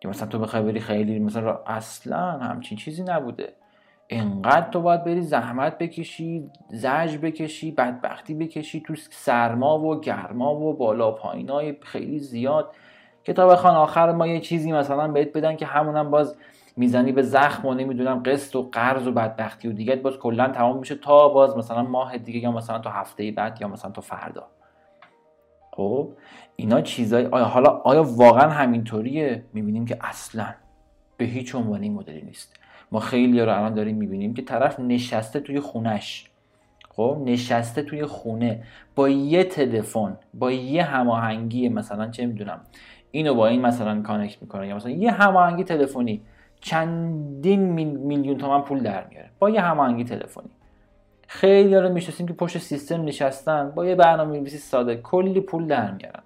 [0.00, 3.52] که مثلا تو بخوای بری خیلی مثلا اصلا همچین چیزی نبوده.
[4.10, 10.76] انقدر تو باید بری زحمت بکشی زجر بکشی بدبختی بکشی تو سرما و گرما و
[10.76, 12.74] بالا پایینای خیلی زیاد.
[13.24, 16.36] که تا آخر ما یه چیزی مثلا بهت بدن که همونم باز
[16.78, 20.78] می‌زنی به زخم و نمی‌دونم قسط و قرض و بدبختی و دیگه باز کلا تمام
[20.78, 24.46] میشه تا باز مثلا ماه دیگه یا مثلا تا هفته بعد یا مثلا تا فردا.
[25.72, 26.12] خب؟
[26.56, 30.54] اینا چیزای آیا حالا آیا واقعا همینطوریه؟ می‌بینیم که اصلا
[31.16, 32.56] به هیچ عنوان این مدلی نیست.
[32.92, 36.30] ما خیلی رو الان داریم می‌بینیم که طرف نشسته توی خونش.
[36.88, 38.62] خب؟ نشسته توی خونه.
[38.94, 42.60] با یه تلفن با یه هماهنگی مثلا چه می‌دونم.
[43.10, 46.22] اینو با این مثلا کانکت می‌کنه یا مثلا یه هماهنگی تلفنی.
[46.60, 49.30] چندین میلیون تومن پول در میاره.
[49.38, 50.50] با یه هماهنگی تلفنی.
[51.26, 55.90] خیلی رو می‌شناسیم که پشت سیستم نشستن با یه برنامه نویسی ساده کلی پول در
[55.90, 56.22] میارن.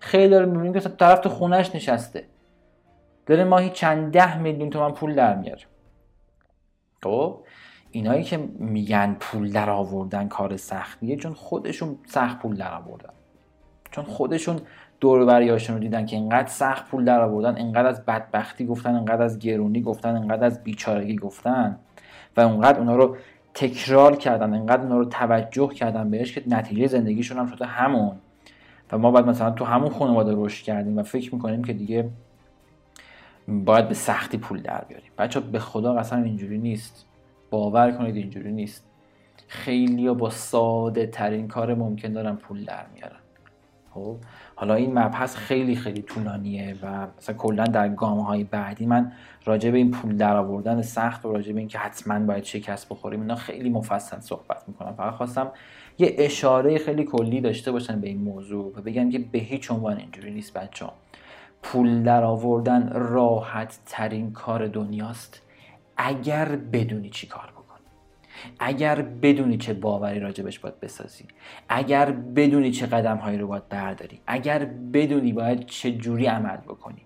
[0.00, 2.24] خیلی رو می‌بینیم که طرف تو خونش نشسته.
[3.26, 5.62] داره ماهی چند ده میلیون تومن پول در میاره.
[7.02, 7.44] خب
[7.90, 13.12] اینایی که میگن پول در آوردن کار سختیه چون خودشون سخت پول در آوردن.
[13.90, 14.60] چون خودشون
[15.02, 19.22] دور بریاشون رو دیدن که انقدر سخت پول در آوردن انقدر از بدبختی گفتن انقدر
[19.22, 21.78] از گرونی گفتن انقدر از بیچارگی گفتن
[22.36, 23.16] و انقدر اونا رو
[23.54, 28.16] تکرار کردن انقدر اونا رو توجه کردن بهش که نتیجه زندگیشون هم شده همون.
[28.92, 32.08] و ما باید مثلا تو همون خانواده رشد کردیم و فکر می‌کنیم که دیگه
[33.48, 35.10] باید به سختی پول در بیاریم.
[35.18, 37.06] بچه به خدا قسم اینجوری نیست.
[37.50, 38.84] باور کنید اینجوری نیست.
[39.48, 43.21] خیلی با ساده ترین کار ممکن دارن پول در میارن.
[43.94, 44.16] خب؟
[44.54, 49.12] حالا این مبحث خیلی خیلی طولانیه و مثلا کلا در گامه های بعدی من
[49.44, 53.20] راجع به این پول در آوردن سخت و راجع به اینکه حتما باید شکست بخوریم
[53.20, 54.94] اینا خیلی مفصل صحبت می‌کنم.
[54.94, 55.50] فقط خواستم
[55.98, 59.96] یه اشاره خیلی کلی داشته باشن به این موضوع و بگم که به هیچ عنوان
[59.96, 60.86] اینجوری نیست بچه
[61.62, 65.42] پول در آوردن راحت ترین کار دنیاست.
[65.96, 67.51] اگر بدونی چی کار
[68.58, 71.24] اگر بدونی چه باوری راجبش باید بسازی
[71.68, 77.02] اگر بدونی چه قدم هایی رو باید برداری اگر بدونی باید چه جوری عمل بکنی.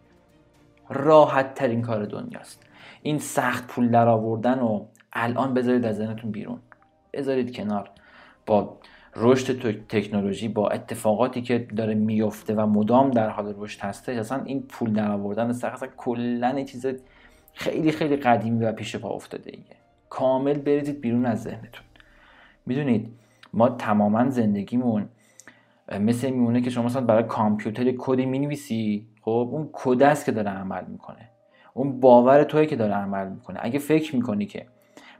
[0.88, 2.62] راحت ترین کار دنیاست.
[3.02, 6.58] این سخت پول در آوردن و الان بذارید از ذهنتون بیرون.
[7.12, 7.90] بذارید کنار.
[8.46, 8.78] با
[9.16, 14.62] رشد تکنولوژی با اتفاقاتی که داره میفته و مدام در حال رشد هسته اصلا این
[14.62, 16.86] پول در آوردن سخت کلا چیز
[17.52, 19.76] خیلی خیلی قدیمی و پیش پا افتاده ایه
[20.16, 21.84] کامل بریزید بیرون از ذهنتون.
[22.66, 23.18] می‌دونید
[23.52, 25.08] ما تماما زندگیمون
[26.00, 30.50] مثل میمونه که شما مثلا برای کامپیوتر کدی می‌نویسی خب اون کد است که داره
[30.50, 31.30] عمل می‌کنه.
[31.74, 33.58] اون باور توی که داره عمل می‌کنه.
[33.62, 34.66] اگه فکر می‌کنی که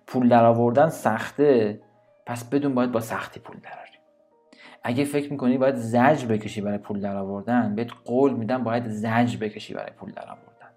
[0.06, 1.80] پول درآوردن سخته
[2.26, 3.98] پس بدون باید با سختی پول دراری
[4.84, 9.74] اگه فکر می‌کنی باید زج بکشی برای پول درآوردن بهت قول میدم باید زج بکشی
[9.74, 10.70] برای پول درآوردن.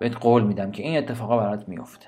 [0.00, 2.06] بهت قول میدم که این اتفاقا برات میفته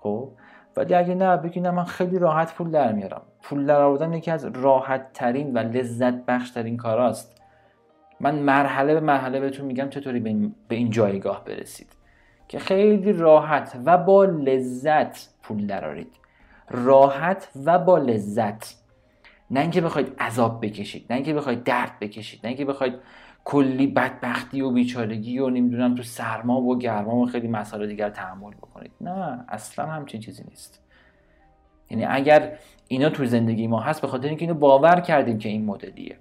[0.00, 0.30] خب؟
[0.76, 3.22] ولی اگه نه بگی نه من خیلی راحت پول در میارم.
[3.42, 7.40] پول در آوردن یکی از راحت ترین و لذت بخش ترین کاراست.
[8.20, 10.20] من مرحله به مرحله بهتون میگم چطوری
[10.68, 11.88] به این جایگاه برسید.
[12.48, 16.12] که خیلی راحت و با لذت پول درارید
[16.70, 18.84] راحت و با لذت.
[19.50, 22.94] نه اینکه بخواید عذاب بکشید نه اینکه بخواید درد بکشید نه اینکه بخواید
[23.44, 28.54] کلی بدبختی و بیچارگی و نمی‌دونم تو سرما و گرما و خیلی مسائل دیگر تحمل
[28.54, 28.92] بکنید.
[29.00, 30.80] نه اصلا همچین چیزی نیست.
[31.90, 35.64] یعنی اگر اینا تو زندگی ما هست به خاطر اینکه اینو باور کردیم که این
[35.64, 36.16] مدلیه.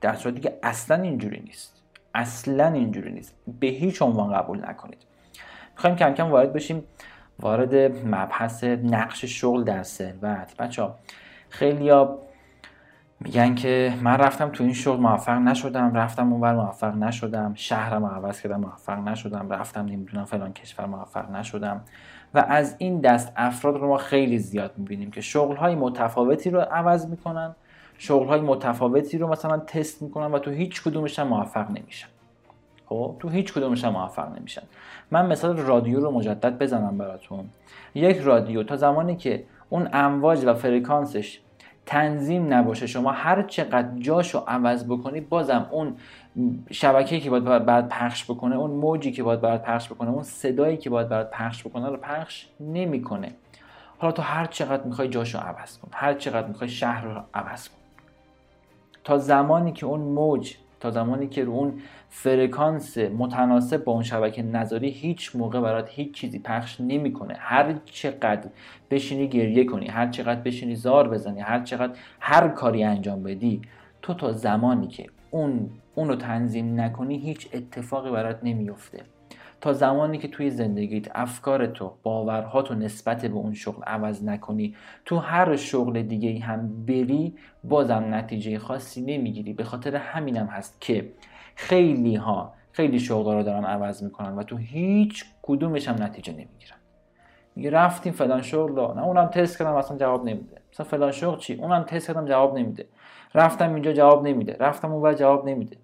[0.00, 1.82] در صورتی که اصلا اینجوری نیست.
[2.14, 3.34] اصلا اینجوری نیست.
[3.60, 4.98] به هیچ عنوان قبول نکنید.
[5.74, 6.84] می‌خوایم کم کم وارد بشیم
[7.40, 7.74] وارد
[8.06, 10.98] مبحث نقش شغل در ثروت بچه ها
[11.48, 11.90] خیلی
[13.24, 18.40] میگن که من رفتم تو این شغل موفق نشدم رفتم اونور موفق نشدم شهرم عوض
[18.40, 21.80] کردم موفق نشدم رفتم نمی‌دونم فلان کشور موفق نشدم.
[22.34, 26.60] و از این دست افراد رو ما خیلی زیاد می‌بینیم که شغل های متفاوتی رو
[26.60, 27.54] عوض می‌کنن
[27.98, 32.08] شغل های متفاوتی رو مثلا تست می‌کنن و تو هیچ کدومش موفق نمیشن.
[32.86, 34.62] خب؟ تو هیچ کدومش موفق نمیشن.
[35.10, 37.44] من مثال رادیو رو مجدد بزنم براتون.
[37.94, 41.40] یک رادیو تا زمانی که اون امواج و فرکانسش
[41.86, 42.86] تنظیم نباشه.
[42.86, 45.96] شما هر چقدر جاشو عوض بکنی بازم اون
[46.70, 50.76] شبکه‌ای که باید بعد پخش بکنه اون موجی که باید بعد پخش بکنه اون صدایی
[50.76, 53.34] که باید بعد پخش بکنه رو پخش نمی‌کنه.
[53.98, 57.76] حالا تو هر چقدر می‌خوای جاشو عوض کن هر چقدر می‌خوای شهر رو عوض کن.
[59.04, 61.80] تا زمانی که اون موج تا زمانی که رو اون
[62.14, 67.34] فرکانس متناسب با اون شبکه نظری هیچ موقع برات هیچ چیزی پخش نمی‌کنه.
[67.38, 68.48] هر چقدر
[68.90, 73.62] بشینی گریه کنی هر چقدر بشینی زار بزنی هر چقدر هر کاری انجام بدی
[74.02, 79.02] تو تا زمانی که اون اونو تنظیم نکنی هیچ اتفاقی برات نمیفته
[79.60, 84.74] تا زمانی که توی زندگیت افکار تو باورها تو نسبت به اون شغل عوض نکنی
[85.04, 89.52] تو هر شغل دیگه هم بری بازم نتیجه خاصی نمی‌گیری.
[89.52, 91.12] به خاطر همینم هست که
[91.54, 96.76] خیلی ها خیلی شغل رو دارن عوض می‌کنن و تو هیچ کدومش هم نتیجه نمی‌گیرن.
[97.56, 100.62] میگه رفتیم فلان شغل رو نه اونم تست کردم اصلا جواب نمیده.
[100.72, 102.88] مثلا فلان شغل چی؟ اونم تست کردم جواب نمیده.
[103.34, 104.56] رفتم اینجا جواب نمیده.
[104.60, 105.76] رفتم اونور جواب نمیده.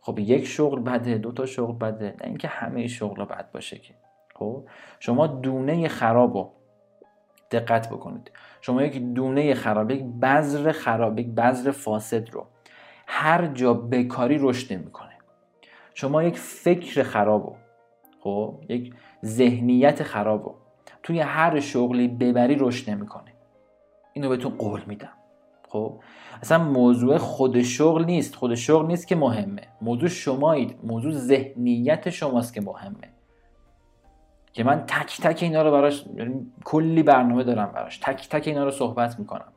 [0.00, 2.14] خب یک شغل بده دو تا شغل بده.
[2.20, 3.94] نه اینکه همه شغل بد باشه که.
[4.34, 4.64] خب
[5.00, 6.52] شما دونه خراب رو
[7.50, 8.30] دقت بکنید.
[8.60, 12.46] شما یک دونه خراب یک بذر خراب یک بذر فاسد رو
[13.06, 15.12] هر جا بکاری رشد نمی‌کنه.
[15.94, 17.56] شما یک فکر خراب
[18.20, 20.54] خب یک ذهنیت خراب
[21.02, 23.32] توی هر شغلی ببری رشد نمی‌کنه.
[24.12, 25.12] اینو بهتون قول میدم.
[25.68, 26.00] خب
[26.42, 28.34] اصلا موضوع خود شغل نیست.
[28.34, 29.62] خود شغل نیست که مهمه.
[29.82, 30.76] موضوع شمایید.
[30.84, 33.12] موضوع ذهنیت شماست که مهمه.
[34.52, 37.98] که من تک تک اینا رو براش یعنی کلی برنامه دارم براش.
[37.98, 39.52] تک تک اینا رو صحبت می‌کنم.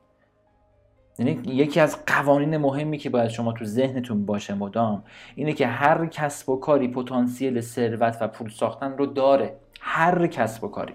[1.19, 5.03] یعنی یکی از قوانین مهمی که باید شما تو ذهنتون باشه مدام
[5.36, 9.55] اینه که هر کسب و کاری پتانسیل ثروت و پول ساختن رو داره.
[9.82, 10.93] هر کسب و کاری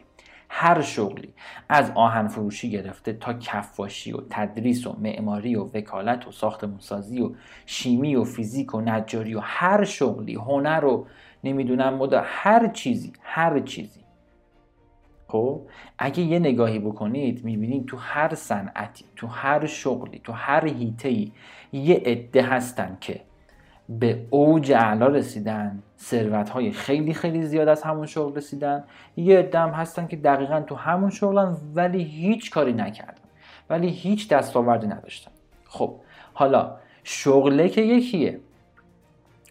[0.48, 1.34] هر شغلی
[1.68, 7.30] از آهن فروشی گرفته تا کفاشی و تدریس و معماری و وکالت و ساختمونسازی و
[7.66, 11.06] شیمی و فیزیک و نجاری و هر شغلی هنر و
[11.44, 14.03] نمی‌دونم مدا هر چیزی هر چیزی
[15.34, 15.60] خب
[15.98, 21.26] اگه یه نگاهی بکنید می‌بینید تو هر صنعتی تو هر شغلی تو هر هیته
[21.72, 23.20] یه عده هستن که
[23.88, 28.84] به اوج اعلا رسیدن ثروت های خیلی خیلی زیاد از همون شغل رسیدن.
[29.16, 33.22] یه دم هستن که دقیقا تو همون شغلن ولی هیچ کاری نکردن
[33.70, 35.30] ولی هیچ دستاوردی نداشتن.
[35.64, 35.94] خب
[36.34, 38.40] حالا شغله که یکیه.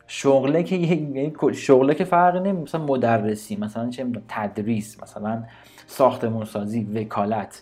[0.08, 5.44] شغله که شغله که فرقی نمی مثلا مدرسی مثلا چه تدریس مثلا
[5.88, 7.62] ساختمون سازی وکالت.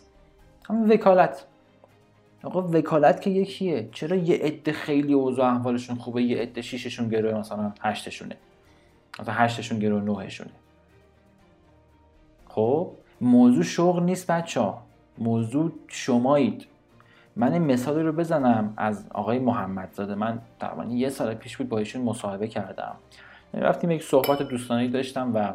[0.69, 1.45] همین وکالت.
[2.43, 3.89] آقا وکالت که یکیه.
[3.91, 8.37] چرا یه عده خیلی اوضاع احوالشون خوبه یه عده شیششون گروه مثلا هشتشونه.
[9.19, 10.51] مثلا هشتشون گروه نوهشونه
[12.47, 14.81] خب موضوع شغل نیست بچه ها
[15.17, 16.65] موضوع شمایید.
[17.35, 20.15] من این مثالی رو بزنم از آقای محمدزاده.
[20.15, 22.95] من تقریبا یه سال پیش بود با ایشون مصاحبه کردم.
[23.53, 25.53] رفتیم یک صحبت دوستانه داشتم و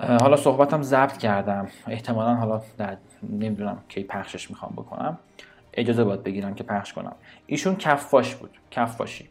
[0.00, 1.68] حالا صحبتم ضبط کردم.
[1.86, 5.18] احتمالا حالا در نمی‌دونم کی پخشش می‌خوام بکنم.
[5.74, 7.14] اجازه باید بگیرم که پخش کنم.
[7.46, 8.58] ایشون کفاش بود.
[8.70, 9.30] کفاشی.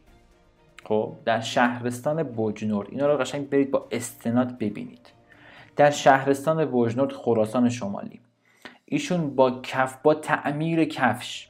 [0.86, 5.14] خب در شهرستان بوجنورد اینا رو قشنگ برید با استناد ببینید.
[5.76, 8.20] در شهرستان بوجنورد خراسان شمالی.
[8.86, 11.50] ایشون با کف با تعمیر کفش.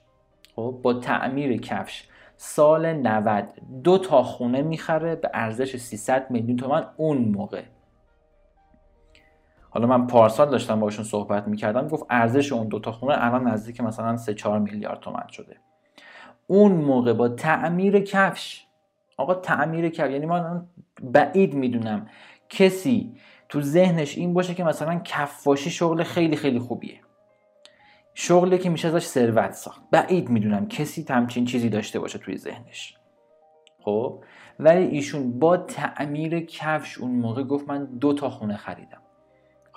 [0.56, 2.08] خب با تعمیر کفش.
[2.38, 3.46] سال 90
[3.84, 7.64] دو تا خونه می‌خره به ارزش 300 میلیون تومن اون موقع.
[9.70, 14.18] حالا من پارسال داشتم باشون صحبت می‌کردم گفت ارزش اون دوتا خونه الان نزدیک مثلا
[14.18, 15.58] 3 4 میلیارد تومن شده.
[16.48, 18.66] اون موقع با تعمیر کفش
[19.18, 20.66] آقا تعمیر کفش یعنی من
[21.04, 22.08] بعید می‌دونم
[22.50, 23.14] کسی
[23.50, 27.00] تو ذهنش این باشه که مثلا کفاشی شغل خیلی خیلی خوبیه.
[28.14, 29.82] شغلی که میشه ازش ثروت ساخت.
[29.92, 32.98] بعید می‌دونم کسی همچین چیزی داشته باشه توی ذهنش.
[33.82, 34.24] خب؟
[34.60, 39.02] ولی ایشون با تعمیر کفش اون موقع گفت من دو تا خونه خریدم.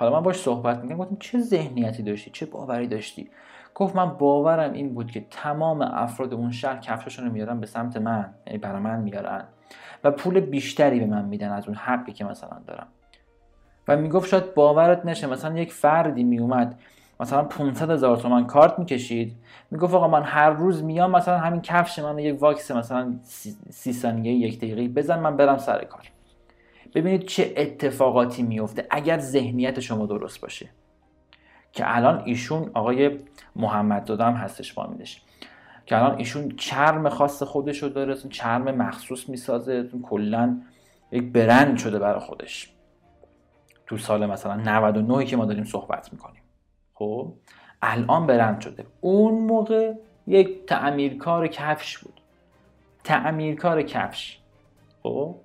[0.03, 3.31] حالا من باش صحبت می‌کنم گفتم چه ذهنیتی داشتی؟ چه باوری داشتی؟
[3.75, 7.97] گفت من باورم این بود که تمام افراد اون شهر کفششون رو میارن به سمت
[7.97, 9.45] من یعنی برای من میارن
[10.05, 12.87] و پول بیشتری به من میدن از اون حقی که مثلا دارم.
[13.89, 16.79] و می‌گفت شاید باورت نشه مثلا یک فردی میومد
[17.21, 19.37] مثلا 500 هزار تومن کارت می‌کشید.
[19.71, 23.15] می‌گفت آقا من هر روز میام مثلا همین کفش من یک واکس مثلا
[23.71, 26.03] سی ثانیه یک دقیقه بزن من برم سر کار.
[26.95, 30.69] ببینید چه اتفاقاتی میفته اگر ذهنیت شما درست باشه.
[31.73, 33.19] که الان ایشون آقای
[33.57, 35.23] محمد دادم هستش فامیلش
[35.87, 40.61] که الان ایشون چرم خاص خودش رو داره چرم مخصوص می‌سازه کلا
[41.13, 42.73] یک برند شده برای خودش.
[43.87, 46.43] تو سال مثلا 99 که ما داریم صحبت می‌کنیم.
[46.95, 47.33] خب؟
[47.83, 48.87] الان برند شده.
[49.01, 49.93] اون موقع
[50.27, 52.21] یک تعمیرکار کفش بود.
[53.05, 54.39] تعمیرکار کفش.
[55.03, 55.37] خب؟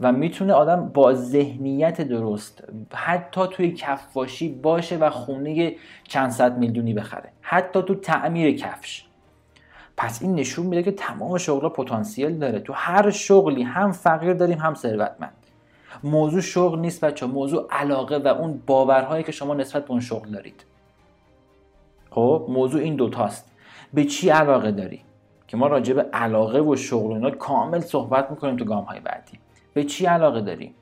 [0.00, 5.74] و می‌تونه آدم با ذهنیت درست حتی توی کفاشی باشه و خونه
[6.08, 7.32] چند صد میلیونی بخره.
[7.40, 9.04] حتی تو تعمیر کفش.
[9.96, 12.60] پس این نشون میده که تمام شغل پتانسیل داره.
[12.60, 15.32] تو هر شغلی هم فقیر داریم هم ثروتمند.
[16.04, 20.30] موضوع شغل نیست بچه موضوع علاقه و اون باورهایی که شما نسبت به اون شغل
[20.30, 20.64] دارید.
[22.10, 23.50] خب موضوع این دوتاست.
[23.94, 25.02] به چی علاقه داری؟
[25.48, 29.38] که ما راجع به علاقه و شغل اینا کامل صحبت می‌کنیم تو گام های بعدی.
[29.74, 30.74] به چی علاقه داری؟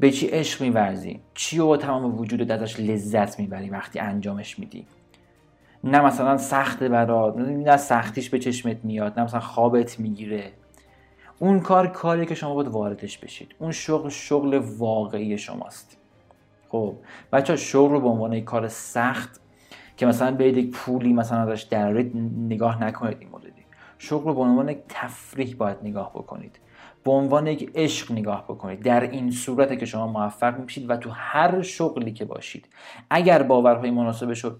[0.00, 4.86] به چی عشق میورزی؟ چی و تمام وجودت ازش لذت می‌بری وقتی انجامش میدی؟
[5.84, 10.52] نه مثلا سخت برات نه سختیش به چشمت میاد نه مثلا خوابت می‌گیره.
[11.38, 13.54] اون کار کاری که شما باید واردش بشید.
[13.58, 15.96] اون شغل شغل واقعی شماست.
[16.68, 16.96] خب
[17.32, 19.40] بچه شغل رو به عنوان یک کار سخت
[19.96, 22.16] که مثلا به یک پولی مثلا ازش درارید
[22.48, 23.52] نگاه نکنید این مدلی
[23.98, 26.58] شغل رو به عنوان تفریح باید نگاه بکنید.
[27.06, 28.82] به عنوان یک عشق نگاه بکنید.
[28.82, 32.68] در این صورت که شما موفق میشید و تو هر شغلی که باشید.
[33.10, 34.50] اگر باورهای مناسبش رو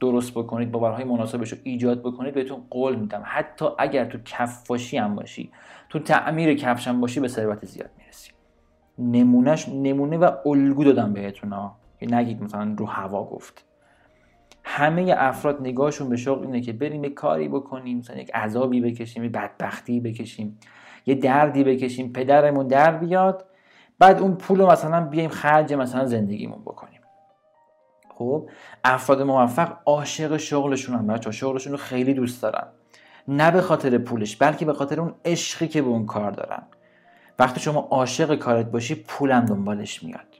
[0.00, 3.22] درست بکنید باورهای مناسبش رو ایجاد بکنید بهتون قول میدم.
[3.24, 5.50] حتی اگر تو کفاشی هم باشی
[5.88, 8.30] تو تعمیر کفش هم باشی به ثروت زیاد می‌رسی.
[8.98, 13.64] نمونهش نمونه و الگو دادم بهتون ها که نگید مثلا رو هوا گفت.
[14.64, 19.24] همه افراد نگاهشون به شغل اینه که بریم یک کاری بکنیم مثلا یک عذابی بکشیم
[19.24, 20.58] یک بدبختی بکشیم.
[21.06, 23.46] یه دردی بکشیم پدرمون در بیاد
[23.98, 27.00] بعد اون پول رو مثلا بیایم خرج مثلا زندگیمون بکنیم.
[28.14, 28.48] خب
[28.84, 32.66] افراد موفق عاشق شغلشون هم بچه شغلشون رو خیلی دوست دارن.
[33.28, 36.62] نه به خاطر پولش بلکه به خاطر اون عشقی که به اون کار دارن.
[37.38, 40.36] وقتی شما عاشق کارت باشی پولم دنبالش میاد.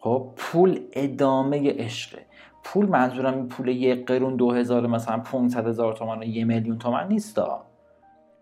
[0.00, 2.26] خب پول ادامه عشقه.
[2.64, 7.08] پول منظورم پول یک قرون دو هزار مثلا 500 هزار تومن و یه میلیون تومن
[7.08, 7.69] نیستا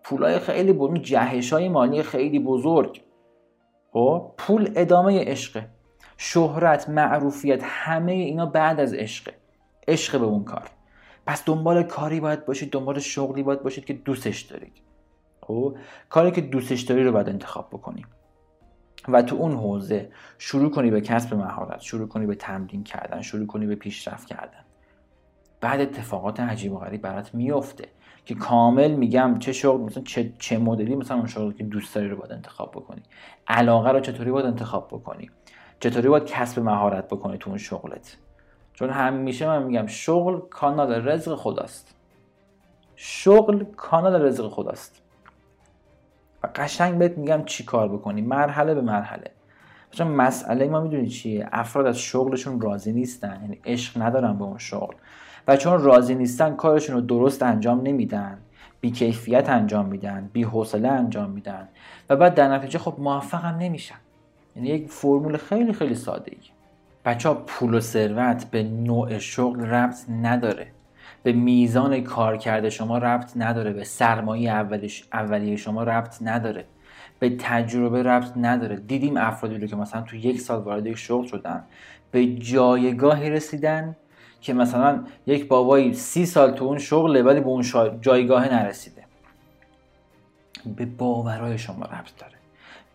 [0.09, 3.03] پولای خیلی بزرگ جهش های مالی خیلی بزرگ.
[3.93, 5.69] خب پول ادامه عشقه
[6.17, 9.35] شهرت معروفیت همه اینا بعد از عشقه
[9.89, 10.71] عشق به اون کار.
[11.27, 14.73] پس دنبال کاری باید باشید دنبال شغلی باید باشید که دوستش دارید.
[15.43, 15.77] خب
[16.09, 18.07] کاری که دوستش داری رو باید انتخاب بکنی.
[19.09, 23.47] و تو اون حوزه شروع کنی به کسب مهارت شروع کنی به تمرین کردن شروع
[23.47, 24.65] کنی به پیشرفت کردن.
[25.61, 27.89] بعد اتفاقات عجیب و غریب برات میفته
[28.29, 32.09] که کامل میگم چه شغل مثلا چه, چه مدلی مثلا اون شغلی که دوست داری
[32.09, 33.03] رو باید انتخاب بکنی.
[33.47, 35.31] علاقه رو چطوری باید انتخاب بکنی؟
[35.81, 38.17] چطوری باید کسب مهارت بکنی تو اون شغلت؟
[38.75, 41.95] چون همیشه من میگم شغل کانال رزق خداست.
[42.97, 45.03] شغل کانال رزق خداست.
[46.43, 49.31] و قشنگ بهت میگم چی کار بکنی؟ مرحله به مرحله.
[49.91, 54.59] چون مسئله ما می‌دونی چیه؟ افراد از شغلشون راضی نیستن یعنی عشق ندارن به اون
[54.59, 54.95] شغل.
[55.49, 58.39] و چون راضی نیستن کارشون رو درست انجام نمیدن
[58.81, 61.69] بیکیفیت انجام میدن بی حوصله انجام میدن
[62.11, 63.95] و بعد در نتیجه خب موفق هم نمیشن.
[64.57, 66.39] یعنی یک فرمول خیلی خیلی ساده ای
[67.05, 70.67] بچه پول و ثروت به نوع شغل ربط نداره.
[71.23, 73.73] به میزان کار کرده شما ربط نداره.
[73.73, 74.53] به سرمایه
[75.13, 76.65] اولیه شما ربط نداره.
[77.19, 78.77] به تجربه ربط نداره.
[78.77, 81.65] دیدیم افرادی رو که مثلا تو یک سال وارد یک شغل شدن.
[82.11, 83.97] به جایگاهی رسیدن
[84.41, 87.65] که مثلا یک بابایی سی سال تو اون شغله ولی به اون
[88.01, 89.05] جایگاه نرسیده.
[90.77, 92.35] به باورهای شما ربط داره.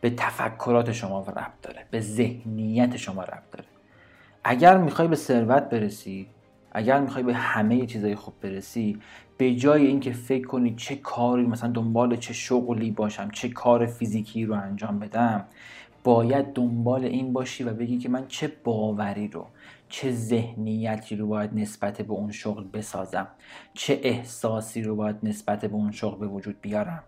[0.01, 1.85] به تفکرات شما ربط داره.
[1.91, 3.65] به ذهنیت شما ربط داره.
[4.43, 6.27] اگر می‌خوای به ثروت برسی
[6.71, 8.99] اگر می‌خوای به همه چیزای خوب برسی
[9.37, 14.45] به جای اینکه فکر کنی چه کاری مثلا دنبال چه شغلی باشم چه کار فیزیکی
[14.45, 15.45] رو انجام بدم
[16.03, 19.47] باید دنبال این باشی و بگی که من چه باوری رو
[19.93, 23.27] چه ذهنیتی رو باید نسبت به اون شغل بسازم؟
[23.73, 27.03] چه احساسی رو باید نسبت به اون شغل به وجود بیارم؟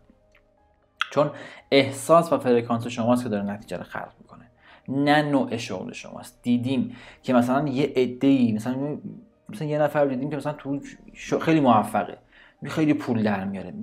[1.12, 1.32] چون
[1.72, 4.52] احساس و فرکانس شماست که داره نتیجه رو خلق می‌کنه.
[4.88, 6.40] نه نوع شغل شماست.
[6.44, 8.98] دیدیم که مثلا یه عده مثلا
[9.50, 10.80] مثلا یه نفر دیدیم که مثلا تو
[11.40, 12.18] خیلی موفقه.
[12.66, 13.74] خیلی پول در میاره.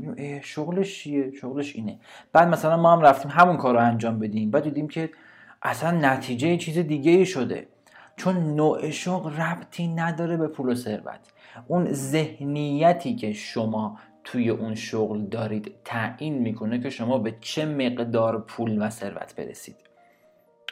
[0.45, 1.99] شغلش چیه؟ شغلش اینه.
[2.33, 4.51] بعد مثلا ما هم رفتیم همون کار رو انجام بدیم.
[4.51, 5.11] بعد دیدیم که
[5.63, 7.72] اصلا نتیجه چیز دیگه ای شده.
[8.17, 11.33] چون نوع شغل ربطی نداره به پول و ثروت.
[11.69, 18.39] اون ذهنیتی که شما توی اون شغل دارید تعیین می‌کنه که شما به چه مقدار
[18.39, 19.77] پول و ثروت برسید.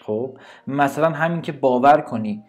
[0.01, 2.45] خب مثلا همین که باور کنی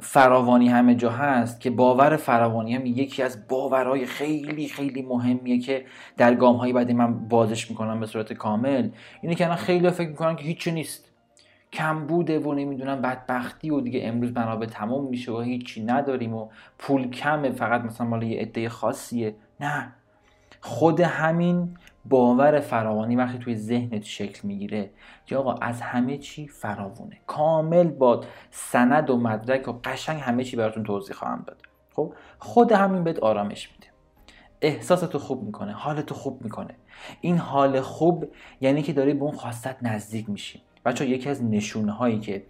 [0.00, 5.84] فراوانی همه جا هست که باور فراوانی هم یکی از باورهای خیلی خیلی مهمیه که
[6.16, 8.88] در گام های بعدی من بازش می‌کنم به صورت کامل.
[9.22, 11.11] اینه که الان خیلی فکر می‌کنن که هیچی نیست.
[11.72, 16.48] کم بوده و نمی‌دونم بدبختی و دیگه امروز بنا تمام میشه و هیچی نداریم و
[16.78, 19.34] پول کمه فقط مثلا مال یه عده خاصیه.
[19.60, 19.92] نه.
[20.60, 24.90] خود همین باور فراوانی وقتی توی ذهنت شکل می‌گیره
[25.26, 27.18] که آقا از همه چی فراوونه.
[27.26, 28.20] کامل با
[28.50, 31.56] سند و مدرک و قشنگ همه چی براتون توضیح خواهم داد.
[31.94, 33.86] خب؟ خود همین بهت آرامش میده.
[34.60, 36.74] احساستو خوب می‌کنه حالتو خوب می‌کنه.
[37.20, 38.24] این حال خوب
[38.60, 40.62] یعنی که داری به اون خواستت نزدیک میشی.
[40.84, 42.46] بچه یکی از نشونه هایی که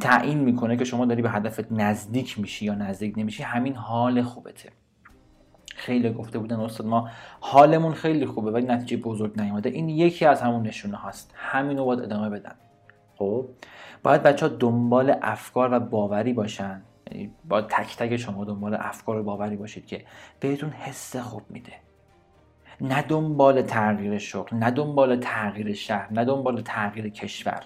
[0.00, 4.70] تعیین می‌کنه که شما داری به هدفت نزدیک میشی یا نزدیک نمیشی همین حال خوبته.
[5.74, 7.08] خیلی گفته بودن استاد ما
[7.40, 9.70] حالمون خیلی خوبه ولی نتیجه بزرگ نیومده.
[9.70, 11.34] این یکی از همون نشونه هاست.
[11.36, 12.54] همین رو باید ادامه بدن.
[13.16, 13.48] خب؟
[14.02, 16.82] باید بچه ها دنبال افکار و باوری باشن.
[17.12, 20.04] یعنی با تک تک شما دنبال افکار و باوری باشید که
[20.40, 21.72] بهتون حس خوب میده.
[22.84, 27.62] نه دنبال تغییر شغل نه دنبال تغییر شهر نه دنبال تغییر کشور.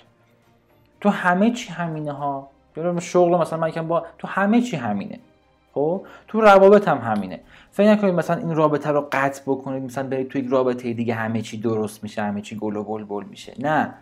[1.00, 2.48] تو همه چی همینه ها.
[3.00, 5.18] شغل مثلا من با تو همه چی همینه.
[5.74, 7.40] خب؟ تو روابط هم همینه.
[7.70, 11.42] فکر نکنید مثلا این رابطه رو قطع بکنید مثلا برید تو یک رابطه دیگه همه
[11.42, 13.54] چی درست میشه همه چی گل و بلبل میشه.
[13.58, 13.94] نه.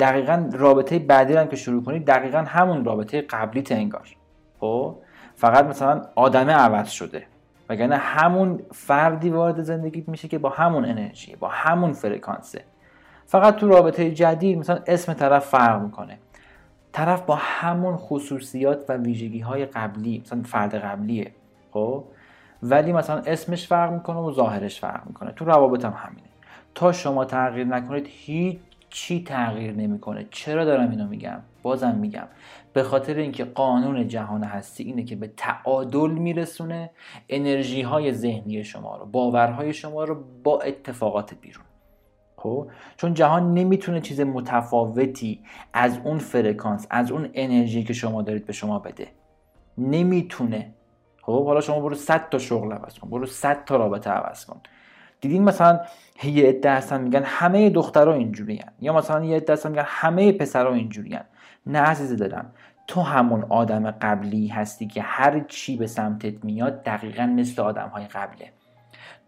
[0.00, 4.08] دقیقا رابطه بعدی هم که شروع کنید دقیقا همون رابطه قبلی انگار.
[4.60, 4.96] خب؟
[5.36, 7.26] فقط مثلا آدمه عوض شده.
[7.70, 12.64] وگرنه همون فردی وارد زندگیت میشه که با همون انرژی با همون فرکانسه
[13.26, 16.18] فقط تو رابطه جدید مثلا اسم طرف فرق می‌کنه.
[16.92, 21.30] طرف با همون خصوصیات و ویژگی های قبلی مثلا فرد قبلیه
[21.72, 22.04] خب؟
[22.62, 25.32] ولی مثلا اسمش فرق می‌کنه و ظاهرش فرق می‌کنه.
[25.32, 26.28] تو روابط هم همینه.
[26.74, 28.58] تا شما تغییر نکنید هیچ
[28.90, 30.26] چی تغییر نمی‌کنه.
[30.30, 32.26] چرا دارم اینو میگم؟ بازم میگم.
[32.72, 36.90] به خاطر اینکه قانون جهان هستی اینه که به تعادل میرسونه
[37.28, 41.64] انرژی های ذهنی شما رو باورهای شما رو با اتفاقات بیرون.
[42.36, 45.40] خب؟ چون جهان نمی‌تونه چیز متفاوتی
[45.72, 49.08] از اون فرکانس از اون انرژی که شما دارید به شما بده.
[49.78, 50.74] نمی‌تونه.
[51.22, 54.60] خب؟ حالا شما برو 100 تا شغل عوض کن برو 100 تا رابطه عوض کن.
[55.20, 55.80] دیدین مثلا
[56.24, 60.74] یه عده هستن میگن همه دخترها اینجوری یا مثلا یه عده هستن میگن همه پسرها
[60.74, 61.18] اینجوری
[61.66, 62.50] نه عزیز دلم
[62.86, 68.04] تو همون آدم قبلی هستی که هر چی به سمتت میاد دقیقا مثل آدم های
[68.04, 68.52] قبله.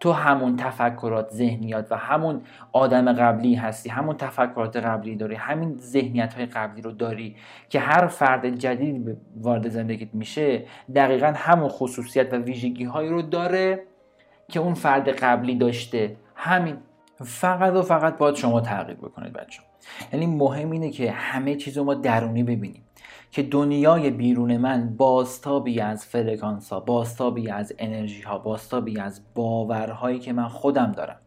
[0.01, 6.35] تو همون تفکرات ذهنیات و همون آدم قبلی هستی همون تفکرات قبلی داری همین ذهنیت
[6.35, 7.37] های قبلی رو داری
[7.69, 10.65] که هر فرد جدید وارد زندگیت میشه
[10.95, 13.83] دقیقا همون خصوصیت و ویژگی هایی رو داره
[14.49, 16.17] که اون فرد قبلی داشته.
[16.35, 16.77] همین.
[17.23, 19.61] فقط و فقط باید شما تغییر بکنید بچه.
[20.13, 22.85] یعنی مهم اینه که همه چیز رو ما درونی ببینیم.
[23.33, 30.19] که دنیای بیرون من باستابی از فرکانس ها باستابی از انرژی ها باستابی از باورهایی
[30.19, 31.22] که من خودم دارم.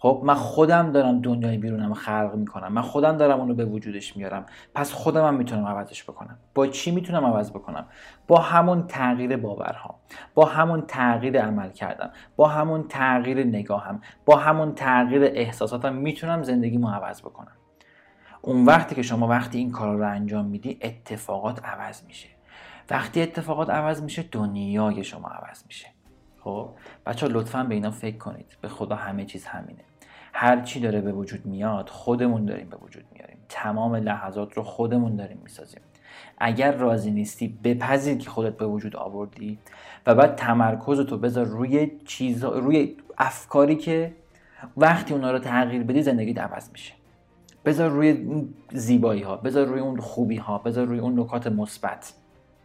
[0.00, 2.72] خب من خودم دارم دنیای بیرونم خلق می‌کنم.
[2.72, 4.46] من خودم دارم اونو به وجودش میارم.
[4.74, 6.38] پس خودم هم می‌تونم عوضش بکنم.
[6.54, 7.86] با چی می‌تونم عوض بکنم؟
[8.26, 10.00] با همون تغییر باورها.
[10.34, 14.00] با همون تغییر عمل کردم با همون تغییر نگاهم.
[14.24, 17.52] با همون تغییر احساساتم می‌تونم زندگیمو عوض بکنم.
[18.42, 22.28] اون وقتی که شما وقتی این کار رو انجام میدی اتفاقات عوض میشه.
[22.90, 25.86] وقتی اتفاقات عوض میشه دنیای شما عوض میشه.
[26.48, 26.68] خب
[27.06, 28.56] بچه ها لطفا به اینا فکر کنید.
[28.60, 29.84] به خدا همه چیز همینه.
[30.32, 33.36] هر چی داره به وجود میاد خودمون داریم به وجود میاریم.
[33.48, 35.80] تمام لحظات رو خودمون داریم می‌سازیم.
[36.38, 39.58] اگر راضی نیستی بپذیر که خودت به وجود آوردی
[40.06, 44.12] و بعد تمرکز تو بذار روی چیزا روی افکاری که
[44.76, 46.94] وقتی اونا رو تغییر بدی زندگیت عوض میشه.
[47.64, 52.12] بذار روی زیبایی ها بذار روی اون خوبی ها بذار روی اون نکات مثبت.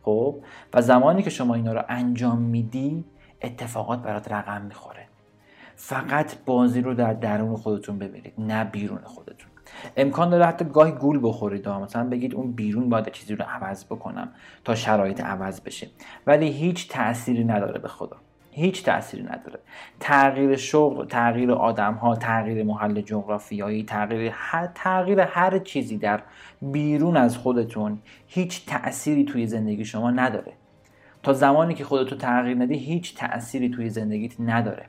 [0.03, 0.35] خب؟
[0.73, 3.05] و زمانی که شما اینا رو انجام میدی
[3.43, 5.07] اتفاقات برات رقم می‌خوره.
[5.75, 9.49] فقط بازی رو در درون خودتون ببینید نه بیرون خودتون.
[9.97, 11.69] امکان داره حتی گاهی گول بخورید.
[11.69, 14.29] مثلا بگید اون بیرون باید چیزی رو عوض بکنم
[14.63, 15.87] تا شرایط عوض بشه.
[16.27, 18.17] ولی هیچ تأثیری نداره به خدا.
[18.51, 19.59] هیچ تأثیری نداره.
[19.99, 26.23] تغییر شغل تغییر آدم ها تغییر محل جغرافیایی تغییر هر تغییر هر چیزی در
[26.61, 30.53] بیرون از خودتون هیچ تأثیری توی زندگی شما نداره.
[31.23, 34.85] تا زمانی که خودتو تغییر ندی هیچ تأثیری توی زندگیت نداره.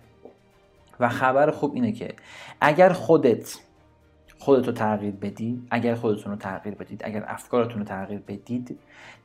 [1.01, 2.15] و خبر خوب اینه که
[2.61, 3.59] اگر خودت
[4.39, 8.79] خودتو تغییر بدی اگر خودتون رو تغییر بدید اگر افکارتون رو تغییر بدید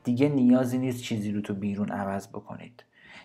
[0.04, 2.84] دیگه نیازی نیست چیزی رو تو بیرون عوض بکنید.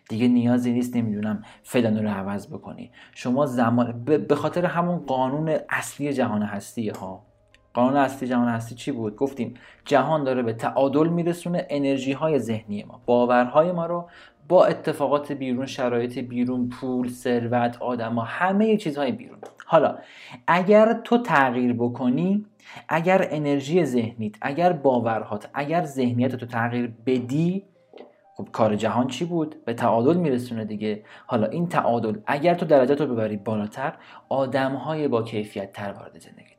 [0.09, 2.91] دیگه نیازی نیست نمی‌دونم فلان رو عوض بکنی.
[3.13, 7.24] شما زمان به خاطر همون قانون اصلی جهان هستی ها
[7.75, 9.53] قانون اصلی جهان هستی چی بود؟ گفتیم
[9.85, 14.09] جهان داره به تعادل میرسونه انرژی های ذهنی ما باورهای ما رو
[14.47, 19.37] با اتفاقات بیرون شرایط بیرون پول ثروت آدما همه چیزهای بیرون.
[19.65, 19.97] حالا
[20.47, 22.45] اگر تو تغییر بکنی
[22.87, 27.63] اگر انرژی ذهنیت اگر باورهات اگر ذهنیت تو تغییر بدی
[28.37, 31.03] خب کار جهان چی بود؟ به تعادل میرسونه دیگه.
[31.27, 33.93] حالا این تعادل اگر تو درجه رو ببری بالاتر
[34.29, 36.54] آدمهای با کیفیت تر وارد زندگیت میشه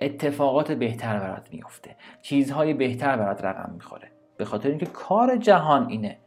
[0.00, 4.10] اتفاقات بهتر برات میفته چیزهای بهتر برات رقم می‌خوره.
[4.36, 6.18] به خاطر اینکه کار جهان اینه.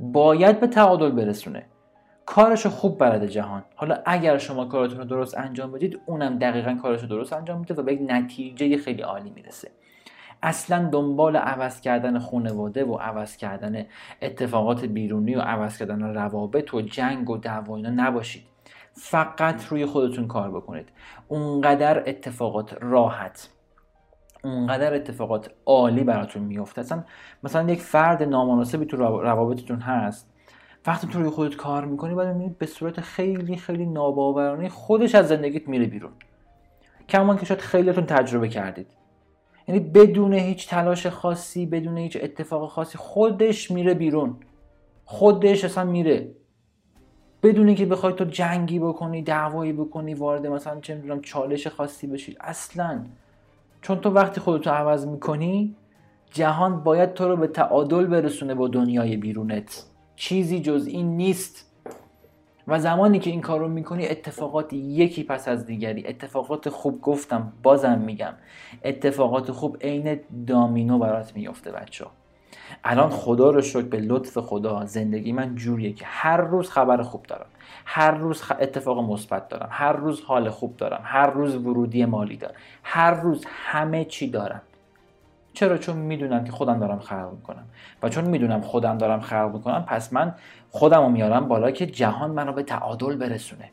[0.00, 1.66] باید به تعادل برسونه.
[2.26, 3.64] کارش خوب بلده جهان.
[3.74, 7.74] حالا اگر شما کارتون رو درست انجام بدید اونم دقیقا کارش رو درست انجام میده
[7.74, 9.70] و به یک نتیجه خیلی عالی می‌رسه.
[10.42, 13.86] اصلا دنبال عوض کردن خانواده و عوض کردن
[14.22, 18.55] اتفاقات بیرونی و عوض کردن روابط و جنگ و دعوا نباشید.
[18.96, 20.88] فقط روی خودتون کار بکنید.
[21.28, 23.48] اونقدر اتفاقات راحت
[24.44, 27.04] اونقدر اتفاقات عالی براتون میفته اصلا
[27.42, 30.32] مثلا یک فرد نامناسبی تو روابطتون هست
[30.86, 35.28] وقتی تو روی خودت کار می‌کنی باید می‌بینید به صورت خیلی خیلی ناباورانه خودش از
[35.28, 36.12] زندگیت میره بیرون.
[37.08, 38.86] کمان که شاید خیلیتون تجربه کردید.
[39.68, 44.36] یعنی بدون هیچ تلاش خاصی بدون هیچ اتفاق خاصی خودش میره بیرون.
[45.04, 46.30] خودش اصلا میره.
[47.46, 52.36] بدون که بخوای تو جنگی بکنی دعوایی بکنی وارد مثلا چه می‌دونم چالش خاصی بشی.
[52.40, 53.04] اصلا
[53.82, 55.76] چون تو وقتی خودتو عوض می‌کنی
[56.30, 59.84] جهان باید تو رو به تعادل برسونه با دنیای بیرونت.
[60.16, 61.66] چیزی جز این نیست.
[62.68, 66.06] و زمانی که این کار رو می‌کنی اتفاقات یکی پس از دیگری.
[66.06, 68.32] اتفاقات خوب گفتم بازم میگم.
[68.84, 72.06] اتفاقات خوب عین دامینو برات میفته بچه
[72.84, 77.22] الان خدا رو شکر به لطف خدا زندگی من جوریه که هر روز خبر خوب
[77.22, 77.46] دارم.
[77.84, 79.68] هر روز اتفاق مثبت دارم.
[79.70, 81.00] هر روز حال خوب دارم.
[81.04, 82.54] هر روز ورودی مالی دارم.
[82.82, 84.62] هر روز همه چی دارم.
[85.52, 87.64] چرا؟ چون می‌دونم که خودم دارم خلق می‌کنم.
[88.02, 90.34] و چون می‌دونم خودم دارم خلق می‌کنم پس من
[90.70, 93.70] خودم رو میارم بالا که جهان منو به تعادل برسونه.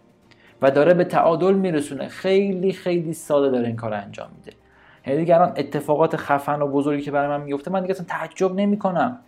[0.61, 2.07] و داره به تعادل میرسونه.
[2.07, 4.57] خیلی خیلی ساده داره این کار انجام میده.
[5.05, 9.19] یعنی دیگه اتفاقات خفن و بزرگی که برای من میفته من دیگه اصلا تعجب نمی‌کنم.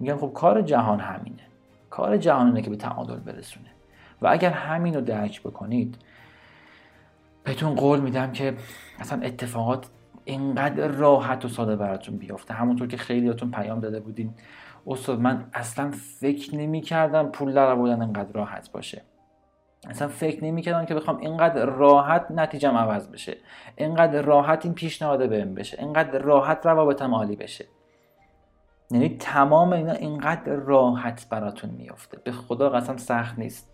[0.00, 1.42] میگم خب کار جهان همینه.
[1.90, 3.68] کار جهان اینه که به تعادل برسونه.
[4.22, 5.98] و اگر همین رو درک بکنید
[7.44, 8.54] بهتون قول میدم که
[8.98, 9.86] اصلا اتفاقات
[10.24, 12.54] اینقدر راحت و ساده براتون بیفته.
[12.54, 14.34] همونطور که خیلیاتون پیام داده بودین
[14.86, 15.90] استاد من اصلا
[16.20, 19.02] فکر نمی کردم پول در آوردن اینقدر راحت باشه.
[19.88, 23.36] اصلا فکر نمی کردم که بخوام اینقدر راحت نتیجم عوض بشه.
[23.76, 25.76] اینقدر راحت این پیشنهاده بهم بشه.
[25.80, 27.64] اینقدر راحت روابطم عالی بشه.
[28.90, 32.18] یعنی تمام اینا اینقدر راحت براتون میافته.
[32.24, 33.70] به خدا قسم سخت نیست.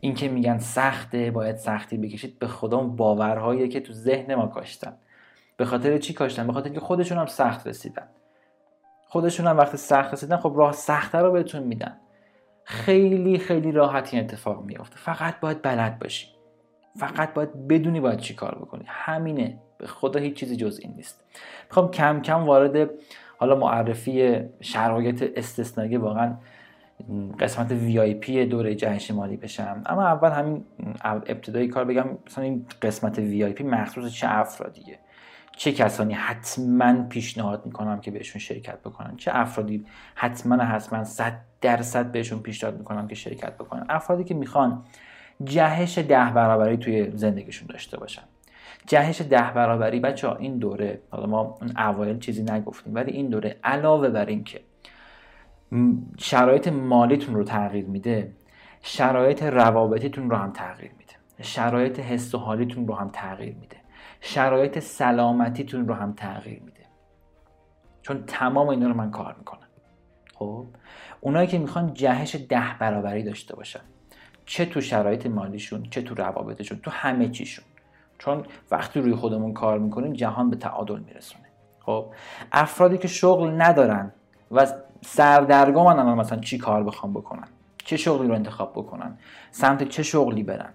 [0.00, 4.96] این که میگن سخته باید سختی بکشید به خدا باورهایی که تو ذهن ما کاشتن.
[5.56, 8.08] به خاطر چی کاشتن؟ به خاطر اینکه خودشون هم سخت رسیدن.
[9.08, 11.96] خودشون هم وقتی سخت رسیدن خب راه سخته رو بهتون میدن.
[12.64, 14.96] خیلی خیلی راحت این اتفاق میافته.
[14.96, 16.26] فقط باید بلد باشی.
[16.96, 18.84] فقط باید بدونی باید چی کار بکنی.
[18.86, 19.58] همینه.
[19.78, 21.24] به خدا هیچ چیزی جز این نیست.
[21.68, 22.90] می‌خوام کم کم وارد
[23.38, 26.36] حالا معرفی شرایط استثنایی واقعا
[27.40, 29.82] قسمت VIP دوره جهش مالی بشم.
[29.86, 30.64] اما اول همین
[31.04, 34.98] ابتدایی کار بگم مثلا این قسمت VIP مخصوص چه افرادیه؟
[35.56, 42.12] چه کسانی حتما پیشنهاد می‌کنم که بهشون شرکت بکنن؟ چه افرادی حتما حتما صد درصد
[42.12, 44.84] بهشون پیشنهاد می‌کنم که شرکت بکنن؟ افرادی که می‌خوان
[45.44, 48.22] جهش ده برابری توی زندگیشون داشته باشن.
[48.86, 53.28] جهش ده برابری بچه ها این دوره حالا ما اون اوایل چیزی نگفتیم ولی این
[53.28, 54.60] دوره علاوه بر این که
[56.18, 58.32] شرایط مالیتون رو تغییر میده
[58.82, 63.76] شرایط روابطیتون رو هم تغییر میده شرایط حس و حالیتون رو هم تغییر میده.
[64.24, 66.86] شرایط سلامتیتون رو هم تغییر میده.
[68.02, 69.68] چون تمام اینا رو من کار می‌کنم.
[70.34, 70.66] خب؟
[71.20, 73.80] اونایی که می‌خوان جهش ده برابری داشته باشن.
[74.46, 77.64] چه تو شرایط مالیشون چه تو روابطشون تو همه چیشون.
[78.18, 81.44] چون وقتی روی خودمون کار می‌کنیم جهان به تعادل میرسونه.
[81.80, 82.06] خب؟
[82.52, 84.12] افرادی که شغل ندارن
[84.50, 84.66] و
[85.00, 87.48] سردرگمن الان مثلا چی کار بخوام بکنن
[87.84, 89.18] چه شغلی رو انتخاب بکنن
[89.50, 90.72] سمت چه شغلی برن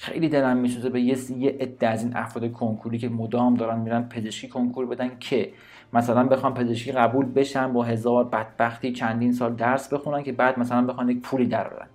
[0.00, 4.48] خیلی دلم میسوزه به یه عده از این افراد کنکوری که مدام دارن میرن پزشکی
[4.48, 5.52] کنکور بدن که
[5.92, 10.86] مثلا بخوام پزشکی قبول بشن با هزار بدبختی چندین سال درس بخونن که بعد مثلا
[10.86, 11.86] بخوان یک پولی درارن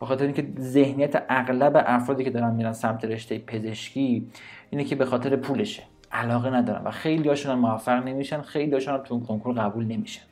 [0.00, 4.28] به خاطر اینکه ذهنیت اغلب افرادی که دارن میرن سمت رشته پزشکی
[4.70, 5.82] اینه که به خاطر پولشه.
[6.12, 10.22] علاقه ندارن و خیلی هاشون موفق نمیشن خیلی هاشون تو کنکور قبول نمیشن.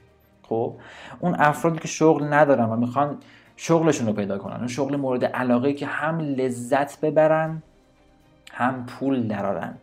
[0.42, 0.74] خب؟
[1.20, 3.18] اون افرادی که شغل ندارن و می‌خوان
[3.56, 4.56] شغلشون رو پیدا کنن.
[4.56, 7.62] اون شغل مورد علاقه که هم لذت ببرن
[8.52, 9.74] هم پول درارن.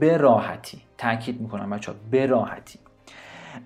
[0.00, 0.80] به راحتی.
[0.98, 2.78] تاکید می‌کنم بچه به راحتی.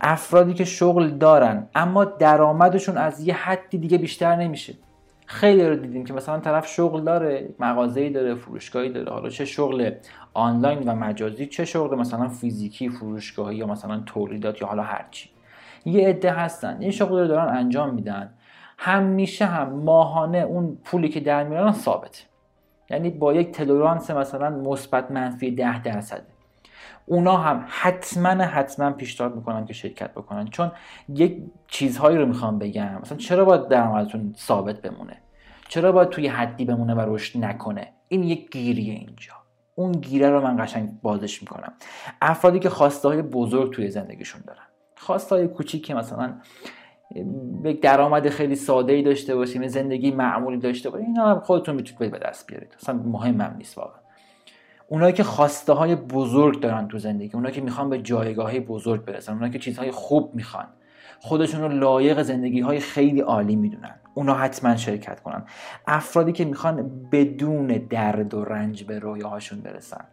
[0.01, 4.74] افرادی که شغل دارن اما درآمدشون از یه حدی دیگه بیشتر نمیشه.
[5.26, 9.12] خیلی رو دیدیم که مثلا طرف شغل داره مغازه‌ای داره فروشگاهی داره.
[9.12, 9.91] حالا چه شغل
[10.34, 15.30] آنلاین و مجازی چه شغل مثلا فیزیکی فروشگاهی یا مثلا تولیدات یا حالا هرچی
[15.84, 16.76] یه عده هستن.
[16.80, 18.30] این شغل رو دارن انجام میدن.
[18.83, 22.26] همیشه هم ماهانه اون پولی که در میارن ثابت
[22.91, 26.26] یعنی با یک تلورانس مثلا مثبت منفی ده درصده
[27.07, 30.49] اونا هم حتما حتما پیشنهاد می‌کنن که شرکت بکنن.
[30.49, 30.72] چون
[31.09, 32.99] یک چیزهایی رو می‌خوام بگم.
[33.03, 35.16] مثلا چرا باید درآمدتون ثابت بمونه؟
[35.68, 39.33] چرا باید توی حدی بمونه و رشد نکنه؟ این یک گیریه اینجا.
[39.74, 41.72] اون گیره رو من قشنگ بازش می‌کنم.
[42.22, 44.66] افرادی که خواسته های بزرگ توی زندگیشون دارن.
[44.97, 46.35] خواسته های کوچیک که مثلا
[47.65, 52.13] یک درآمد خیلی ساده ای داشته باشیم زندگی معمولی داشته باشیم اینا هم خودتون می‌تونید
[52.13, 52.77] به دست بیارید.
[52.83, 54.01] اصلا مهمم نیست واقعا.
[54.89, 59.33] اونایی که خواسته های بزرگ دارن تو زندگی اونایی که می‌خوان به جایگاه بزرگ برسن
[59.33, 60.67] اونایی که چیزهای خوب می‌خوان
[61.21, 63.95] خودشون رو لایق زندگی های خیلی عالی می‌دونن.
[64.15, 65.45] اونا حتما شرکت کنن.
[65.87, 70.05] افرادی که می‌خوان بدون درد و رنج به رویاهاشون برسن.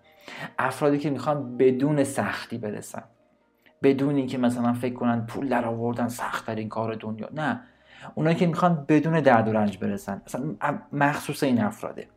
[0.60, 3.04] افرادی که می‌خوان بدون سختی برسن.
[3.84, 7.30] بدون اینکه مثلا فکر کنن پول در آوردن سخت ترین کار دنیا.
[7.34, 7.62] نه.
[8.16, 10.22] اونایی که می‌خوان بدون درد و رنج برسن.
[10.26, 10.56] اصلا
[10.94, 12.08] مخصوص این افراده.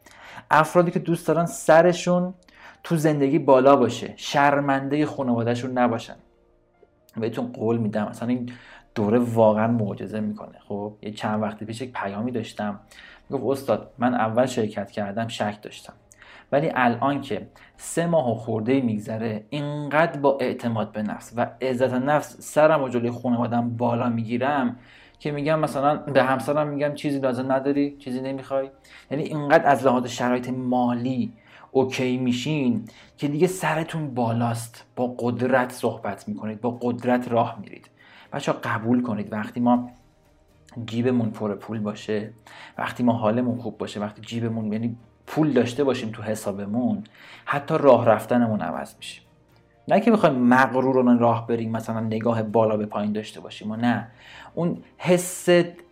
[0.50, 2.34] افرادی که دوست دارن سرشون
[2.82, 4.14] تو زندگی بالا باشه.
[4.16, 6.16] شرمنده خانوادهشون نباشن.
[7.16, 8.06] بهتون قول میدم.
[8.06, 8.52] اصلا این
[8.94, 10.58] دوره واقعا معجزه می‌کنه.
[10.68, 12.80] خب یه چند وقتی پیش یک پیامی داشتم.
[13.30, 15.92] گفت استاد من اول شرکت کردم شک داشتم.
[16.53, 21.94] ولی الان که سه ماه و خورده میگذره اینقدر با اعتماد به نفس و عزت
[21.94, 24.76] نفس سرم و جلوی خانوادم بالا می‌گیرم
[25.18, 28.70] که میگم مثلا به همسرم میگم چیزی لازم نداری چیزی نمی‌خوای.
[29.11, 31.32] یعنی اینقدر از لحاظ شرایط مالی
[31.70, 32.84] اوکی میشین
[33.16, 34.86] که دیگه سرتون بالاست.
[34.96, 37.90] با قدرت صحبت می‌کنید با قدرت راه میرید.
[38.32, 39.90] بچه قبول کنید وقتی ما
[40.86, 42.32] جیبمون پر پول باشه
[42.78, 44.96] وقتی ما حالمون خوب باشه وقتی جیبمون یعنی
[45.31, 47.05] پول داشته باشیم تو حسابمون
[47.45, 49.22] حتی راه رفتنمون عوض میشه.
[49.89, 54.09] نه که بخوایم مغرورانه راه بریم مثلا نگاه بالا به پایین داشته باشیم و نه.
[54.55, 55.49] اون حس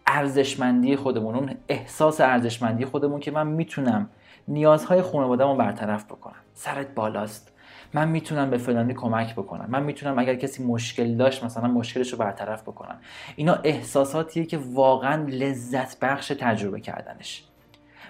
[0.06, 4.10] ارزشمندی خودمون اون احساس ارزشمندی خودمون که من می‌تونم
[4.48, 6.42] نیازهای خانواده‌مو برطرف بکنم.
[6.54, 7.52] سرت بالاست.
[7.94, 9.66] من می‌تونم به فلانی کمک بکنم.
[9.68, 12.96] من می‌تونم اگر کسی مشکل داشت مثلا مشکلش رو برطرف بکنم.
[13.36, 17.44] اینا احساساتیه که واقعا لذت بخش تجربه کردنش.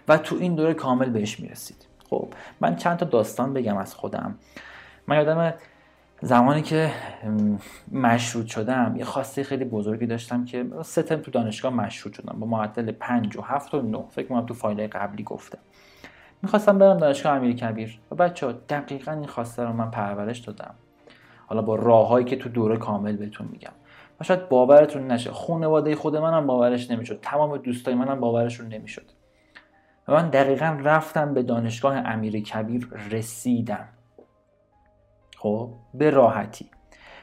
[0.09, 1.86] و تو این دوره کامل بهش می‌رسید.
[2.11, 2.28] خب
[2.61, 4.38] من چند تا داستان بگم از خودم.
[5.06, 5.54] من یادم
[6.20, 6.90] زمانی که
[7.92, 12.46] مشروط شدم یه خواسته خیلی بزرگی داشتم که سه ترم تو دانشگاه مشروط شدم با
[12.46, 15.59] معدل 5 و 7 و 9 فکر کنم تو فایل قبلی گفتم.
[16.42, 20.74] می‌خواستم برم دانشگاه امیر کبیر و بچه ها دقیقا این خواسته رو من پرورش دادم.
[21.46, 23.72] حالا با راههایی که تو دوره کامل بهتون میگم.
[24.20, 27.18] و شاید باورتون نشه خانواده خود منم باورش نمی‌شد.
[27.22, 29.04] تمام دوستای منم باورشون نمی‌شد.
[30.09, 33.88] و من دقیقا رفتم به دانشگاه امیر کبیر رسیدم.
[35.36, 36.70] خب به راحتی.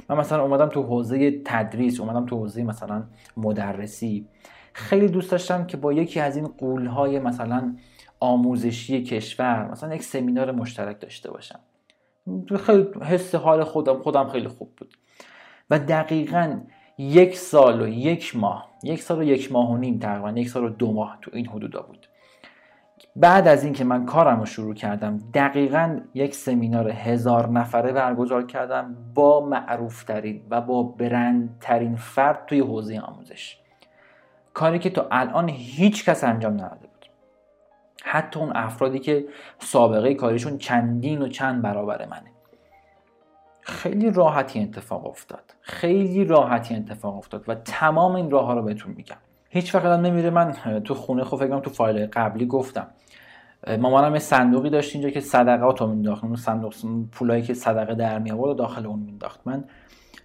[0.09, 3.03] من مثلا اومدم تو حوزه تدریس اومدم تو حوزه مثلا
[3.37, 4.27] مدرسی.
[4.73, 7.75] خیلی دوست داشتم که با یکی از این قولهای مثلا
[8.19, 11.59] آموزشی کشور مثلا یک سمینار مشترک داشته باشم.
[12.65, 14.97] خیلی حس حال خودم خودم خیلی خوب بود.
[15.69, 16.59] و دقیقا
[16.97, 20.63] یک سال و یک ماه یک سال و یک ماه و نیم تقریبا یک سال
[20.63, 22.07] و دو ماه تو این حدودا بود.
[23.15, 28.95] بعد از اینکه من کارم رو شروع کردم دقیقا یک سمینار هزار نفره برگزار کردم
[29.13, 33.57] با معروفترین و با برندترین فرد توی حوزه آموزش.
[34.53, 37.05] کاری که تا الان هیچ کس انجام نداده بود.
[38.03, 39.25] حتی اون افرادی که
[39.59, 42.31] سابقه کاریشون چندین و چند برابر منه.
[43.61, 45.55] خیلی راحتی اتفاق افتاد.
[45.61, 49.17] خیلی راحتی اتفاق افتاد و تمام این راه ها رو بهتون میگم.
[49.49, 50.51] هیچ وقت نمیره من
[50.83, 52.87] تو خونه خب فکرم تو فایل قبلی گفتم.
[53.67, 56.23] مامانم یه صندوقی داشت اینجا که صدقات رو مینداخت.
[56.23, 56.75] اون صندوق
[57.11, 59.39] پولایی که صدقه در می آورد داخل اون مینداخت.
[59.45, 59.63] من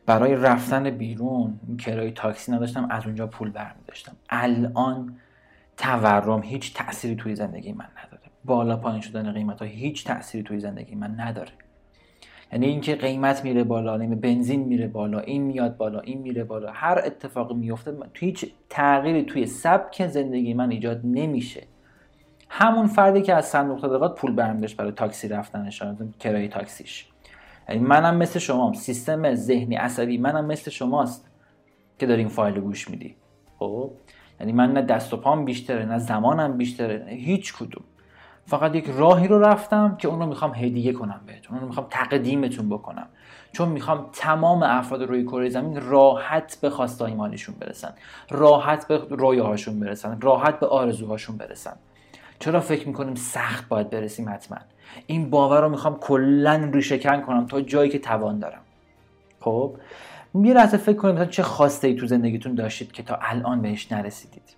[0.06, 5.16] برای رفتن بیرون کرای تاکسی نداشتم از اونجا پول برمی داشتم الان
[5.76, 8.22] تورم هیچ تأثیری توی زندگی من نداره.
[8.44, 11.50] بالا پایین شدن قیمت ها هیچ تأثیری توی زندگی من نداره.
[12.52, 16.72] یعنی اینکه قیمت میره بالا نیم بنزین میره بالا این میاد بالا این میره بالا
[16.72, 21.66] هر اتفاقی میفته هیچ تغییری توی سبک زندگی من ایجاد نمیشه.
[22.52, 25.82] همون فردی که از صندوق صدقات پول برمیداشت برای تاکسی رفتنش
[26.20, 27.06] کرایه تاکسیش.
[27.68, 31.30] یعنی منم مثل شما سیستم ذهنی عصبی منم مثل شماست
[31.98, 33.16] که داری این فایل گوش میدی.
[33.58, 33.90] خب؟
[34.40, 37.84] یعنی من نه دست و پام بیشتره نه زمانم بیشتره هیچ کدوم.
[38.46, 41.86] فقط یک راهی رو رفتم که اون رو می‌خوام هدیه کنم بهتون اون رو می‌خوام
[41.90, 43.06] تقدیمتون بکنم.
[43.52, 47.92] چون می‌خوام تمام افراد روی کره زمین راحت به خواستای مالیشون برسن.
[48.30, 50.20] راحت به رویاهاشون برسن.
[50.20, 51.76] راحت به آرزوهاشون برسن.
[52.40, 54.58] چرا فکر می‌کنیم سخت باید برسیم حتما؟
[55.06, 58.60] این باور رو می‌خوام کلا ریشه کنم تا جایی که توان دارم.
[59.40, 59.76] خب
[60.34, 63.92] یه لحظه فکر کنیم مثلا چه خواسته ای تو زندگیتون داشتید که تا الان بهش
[63.92, 64.56] نرسیدید.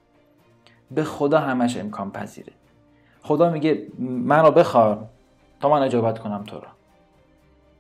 [0.91, 2.53] به خدا همش امکان پذیره.
[3.22, 5.05] خدا میگه منو بخوار
[5.61, 6.66] تا من اجابت کنم تو رو.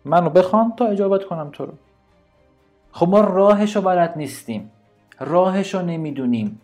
[0.04, 1.72] منو بخوان تا اجابت کنم تو رو.
[2.92, 4.70] خب ما راهشو بلد نیستیم.
[5.20, 6.60] راهشو نمی‌دونیم.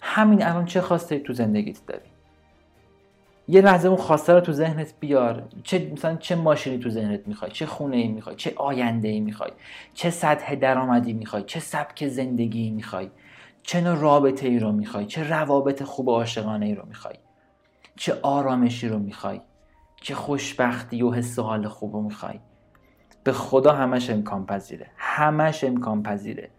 [0.00, 2.08] همین الان چه خواسته تو زندگیت داری؟
[3.48, 5.48] یه لحظه اون خواسته رو تو ذهنت بیار.
[5.62, 9.50] چه مثلا چه ماشینی تو ذهنت می‌خوای؟ چه خونه ای می‌خوای؟ چه آینده ای می‌خوای؟
[9.94, 13.10] چه سطح درآمدی می‌خوای؟ چه سبک زندگی می‌خوای؟
[13.62, 17.14] چه نوع رابطه ای رو می‌خوای؟ چه روابط خوب عاشقانه ای رو می‌خوای؟
[17.96, 19.40] چه آرامشی رو می‌خوای؟
[20.00, 22.40] چه خوشبختی و حس حال خوب رو می‌خوای؟
[23.24, 26.50] به خدا همش امکان پذیره همش امکان پذیره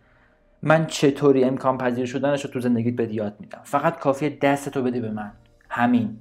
[0.61, 3.61] من چطوری امکان پذیر شدنش رو تو زندگیت به یاد میدم.
[3.63, 5.31] فقط کافیه دستتو بده به من.
[5.69, 6.19] همین.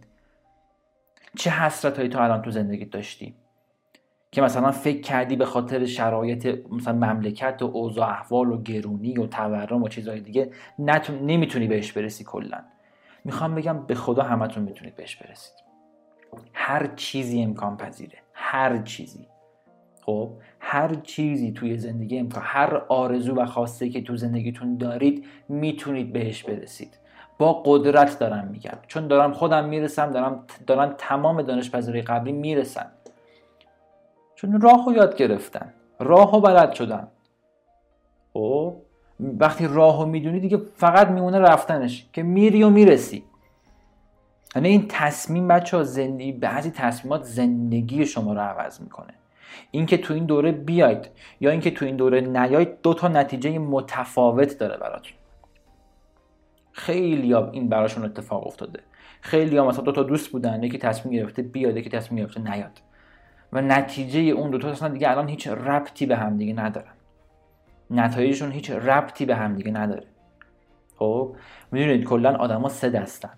[1.36, 3.34] چه حسرت هایی تو الان تو زندگیت داشتی؟
[4.30, 9.26] که مثلا فکر کردی به خاطر شرایط مثلا مملکت و اوضاع احوال و گرونی و
[9.26, 10.50] تورم و چیزهای دیگه
[11.22, 12.58] نمی‌تونی بهش برسی کلا.
[13.24, 15.54] می‌خوام بگم به خدا همتون می‌تونید بهش برسید.
[16.54, 18.18] هر چیزی امکان پذیره.
[18.32, 19.28] هر چیزی.
[20.02, 20.30] خب؟
[20.60, 26.44] هر چیزی توی زندگی امکان هر آرزو و خواسته که تو زندگیتون دارید می‌تونید بهش
[26.44, 26.98] برسید.
[27.38, 28.78] با قدرت دارم میگم.
[28.86, 32.86] چون دارم خودم می‌رسم دارم دارن تمام دانش پذیری قبلی می‌رسن.
[34.34, 35.72] چون راه یاد گرفتن.
[36.00, 37.08] راه بلد شدن.
[38.32, 38.74] خب؟
[39.20, 42.06] وقتی راهو می‌دونی دیگه فقط میمونه رفتنش.
[42.12, 43.24] که میری و می‌رسی.
[44.56, 49.14] یعنی این تصمیم بچه ها زندگی بعضی تصمیمات زندگی شما رو عوض می‌کنه.
[49.70, 51.08] اینکه تو این دوره بیاید
[51.40, 55.12] یا اینکه تو این دوره نیاید دو تا نتیجه متفاوت داره براتون.
[56.72, 58.80] خیلی ها این براشون اتفاق افتاده.
[59.20, 62.80] خیلی ها مثلا دو تا دوست بودن یکی تصمیم گرفته بیاد یکی تصمیم گرفته نیاد.
[63.52, 66.92] و نتیجه اون دو تا اصلا دیگه الان هیچ ربطی به هم دیگه ندارن.
[67.90, 70.06] نتایجشون هیچ ربطی به هم دیگه نداره.
[70.96, 71.36] خب
[71.72, 73.30] می‌دونید کلا آدما سه دستن.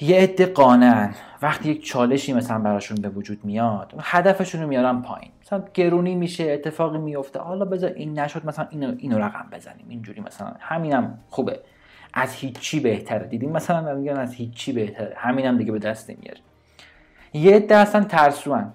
[0.00, 1.14] یه عده قانعن.
[1.42, 5.30] وقتی یک چالشی مثلا براشون به وجود میاد هدفشون رو میارن پایین.
[5.42, 7.40] مثلا گرونی میشه اتفاقی میفته.
[7.40, 9.86] حالا بذار این نشد مثلا اینو اینو رقم بزنیم.
[9.88, 10.52] اینجوری مثلا.
[10.60, 11.60] همینم خوبه.
[12.14, 13.26] از هیچی بهتره.
[13.26, 15.14] دیدیم مثلا میگن از هیچی بهتره.
[15.16, 16.40] همینم دیگه به دست نمیاره
[17.32, 18.72] یه عده اصلا ترسوان.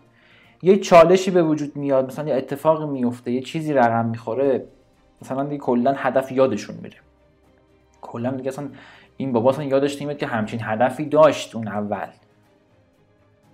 [0.62, 4.66] یه چالشی به وجود میاد مثلا یه اتفاقی میفته یه چیزی رقم می‌خوره
[5.22, 6.98] مثلا دیگه کلا هدف یادشون میره.
[8.02, 8.68] کلا دیگه اصلا
[9.18, 12.08] این بابا اصلا یادش نمیاد که همچین هدفی داشت اون اول.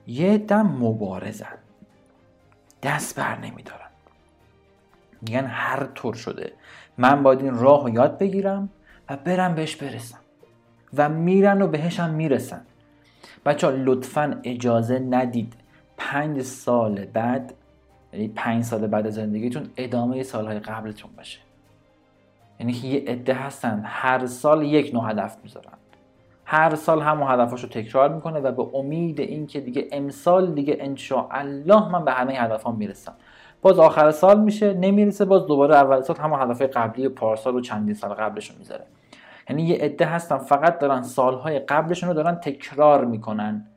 [0.07, 1.57] یه دم مبارزن.
[2.83, 3.89] دست بر نمیدارن.
[5.21, 6.53] میگن هر طور شده.
[6.97, 8.69] من باید این راه رو یاد بگیرم
[9.09, 10.19] و برم بهش برسم.
[10.97, 12.61] و میرن و بهش هم می‌رسن.
[13.45, 15.53] بچه ها لطفا اجازه ندید.
[15.97, 17.53] پنج سال بعد
[18.13, 21.39] یعنی پنج سال بعد زندگیتون ادامه سالهای قبلتون باشه.
[22.61, 23.81] یعنی که یه عده هستن.
[23.85, 25.73] هر سال یک نوع هدف می‌ذارن.
[26.45, 30.97] هر سال همون هدفاشو تکرار می‌کنه و به امید اینکه دیگه امسال دیگه ان
[31.31, 33.13] الله من به همه هدفام می‌رسم.
[33.61, 37.93] باز آخر سال میشه نمی‌رسه باز دوباره اول سال همون هدفهای قبلی پارسال و چندین
[37.93, 38.85] سال قبلش رو می‌ذاره.
[39.49, 43.67] یعنی یه عده هستن فقط دارن سالهای قبلشون رو دارن تکرار می‌کنن.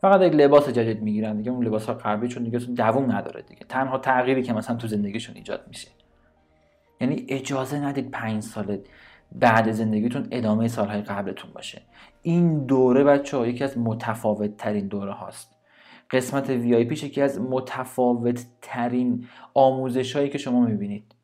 [0.00, 3.66] فقط یک لباس جدید می‌گیرن دیگه اون لباس ها قبلی چون دیگه دووم نداره دیگه.
[3.68, 5.88] تنها تغییری که مثلا تو زندگیشون ایجاد میشه.
[7.00, 8.78] یعنی اجازه ندید پنج سال
[9.32, 11.82] بعد زندگیتون ادامه سالهای قبلتون باشه.
[12.22, 15.54] این دوره بچه ها یکی از متفاوت ترین دوره هاست.
[16.10, 21.14] قسمت وی آی یکی از متفاوت ترین آموزش هایی که شما می‌بینید.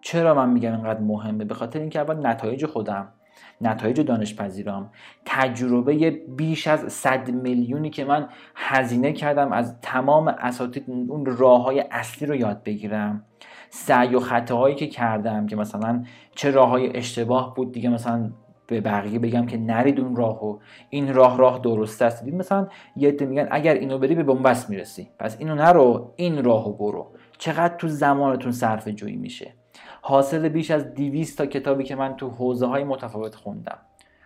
[0.00, 3.12] چرا من میگم اینقدر مهمه؟ به خاطر اینکه اول نتایج خودم
[3.60, 4.90] نتایج دانشپذیرام
[5.24, 11.84] تجربه بیش از صد میلیونی که من هزینه کردم از تمام اساتید اون راه های
[11.90, 13.24] اصلی رو یاد بگیرم.
[13.70, 16.04] سعی و خطاهایی که کردم که مثلا
[16.34, 18.30] چه راه های اشتباه بود دیگه مثلا
[18.66, 20.58] به بقیه بگم که نرید اون راهو
[20.90, 22.24] این راه راه درست است.
[22.24, 25.08] دید مثلا یه میگن اگر اینو بری به بنبست می‌رسی.
[25.18, 27.06] پس اینو نرو این راهو برو.
[27.38, 29.54] چقدر تو زمانتون صرف جویی میشه.
[30.02, 33.78] حاصل بیش از 200 تا کتابی که من تو حوزه های متفاوت خوندم.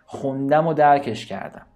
[0.06, 1.66] خوندم و درکش کردم.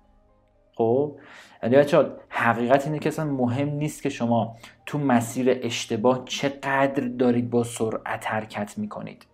[0.78, 1.16] خب؟
[1.62, 4.56] یعنی بچه حقیقت اینه که اصلا مهم نیست که شما
[4.86, 9.26] تو مسیر اشتباه چقدر دارید با سرعت حرکت می‌کنید.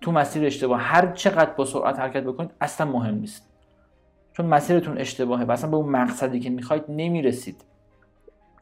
[0.00, 3.50] تو مسیر اشتباه هر چقدر با سرعت حرکت بکنید اصلا مهم نیست.
[4.32, 7.64] چون مسیرتون اشتباهه و اصلا به اون مقصدی که می‌خواید نمی‌رسید.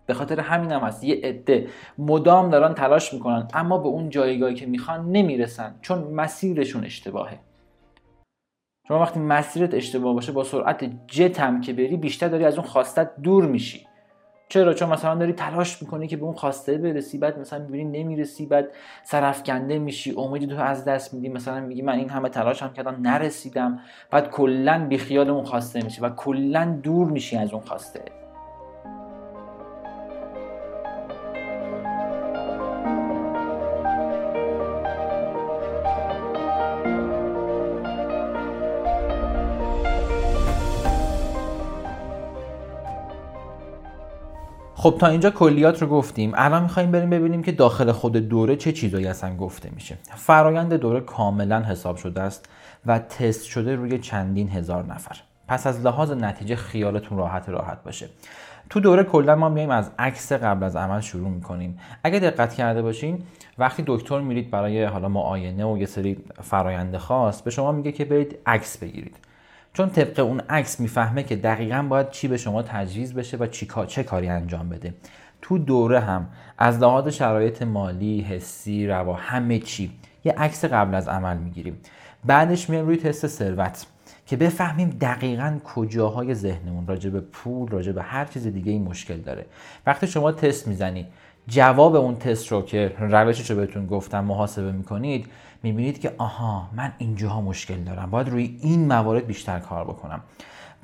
[0.06, 1.04] به خاطر همین هم هست.
[1.04, 1.68] یه عده
[1.98, 7.38] مدام دارن تلاش می‌کنن اما به اون جایگاهی که می‌خوان نمی‌رسن چون مسیرشون اشتباهه.
[8.88, 12.66] شما وقتی مسیرت اشتباه باشه با سرعت جت هم که بری بیشتر داری از اون
[12.66, 13.86] خواستت دور میشی.
[14.48, 18.46] چرا؟ چون مثلا داری تلاش می‌کنی که به اون خواسته برسی بعد مثلا می‌بینی نمی‌رسی
[18.46, 18.68] بعد
[19.04, 22.96] سرفکنده میشی امید تو از دست میدی مثلا میگی من این همه تلاش هم کردم
[23.00, 23.80] نرسیدم.
[24.10, 28.17] بعد کلا بیخیال اون خواسته میشی و کلا دور میشی از اون خواسته.
[44.80, 46.32] خب تا اینجا کلیات رو گفتیم.
[46.34, 49.98] الان می‌خوایم بریم ببینیم که داخل خود دوره چه چیزایی اصلا گفته میشه.
[50.16, 52.48] فرایند دوره کاملا حساب شده است
[52.86, 55.16] و تست شده روی چندین هزار نفر.
[55.48, 58.08] پس از لحاظ نتیجه خیالتون راحت راحت باشه.
[58.70, 61.78] تو دوره کلا ما میایم از عکس قبل از عمل شروع می‌کنیم.
[62.04, 63.22] اگه دقت کرده باشین
[63.58, 68.04] وقتی دکتر میرید برای حالا معاینه و یه سری فرایند خاص به شما میگه که
[68.04, 69.16] برید عکس بگیرید.
[69.72, 73.68] چون طبق اون عکس می‌فهمه که دقیقا باید چی به شما تجویز بشه و چی
[73.86, 74.94] چه کاری انجام بده.
[75.42, 79.90] تو دوره هم از لحاظ شرایط مالی، حسی، روا همه چی
[80.24, 81.80] یه عکس قبل از عمل می‌گیریم.
[82.24, 83.86] بعدش میایم روی تست ثروت
[84.26, 89.16] که بفهمیم دقیقا کجاهای ذهنمون راجع به پول راجع به هر چیز دیگه این مشکل
[89.16, 89.46] داره.
[89.86, 91.06] وقتی شما تست می‌زنی
[91.46, 95.26] جواب اون تست رو که روشش رو بهتون گفتم محاسبه می‌کنید
[95.62, 98.10] می‌بینید که آها من اینجاها مشکل دارم.
[98.10, 100.20] باید روی این موارد بیشتر کار بکنم.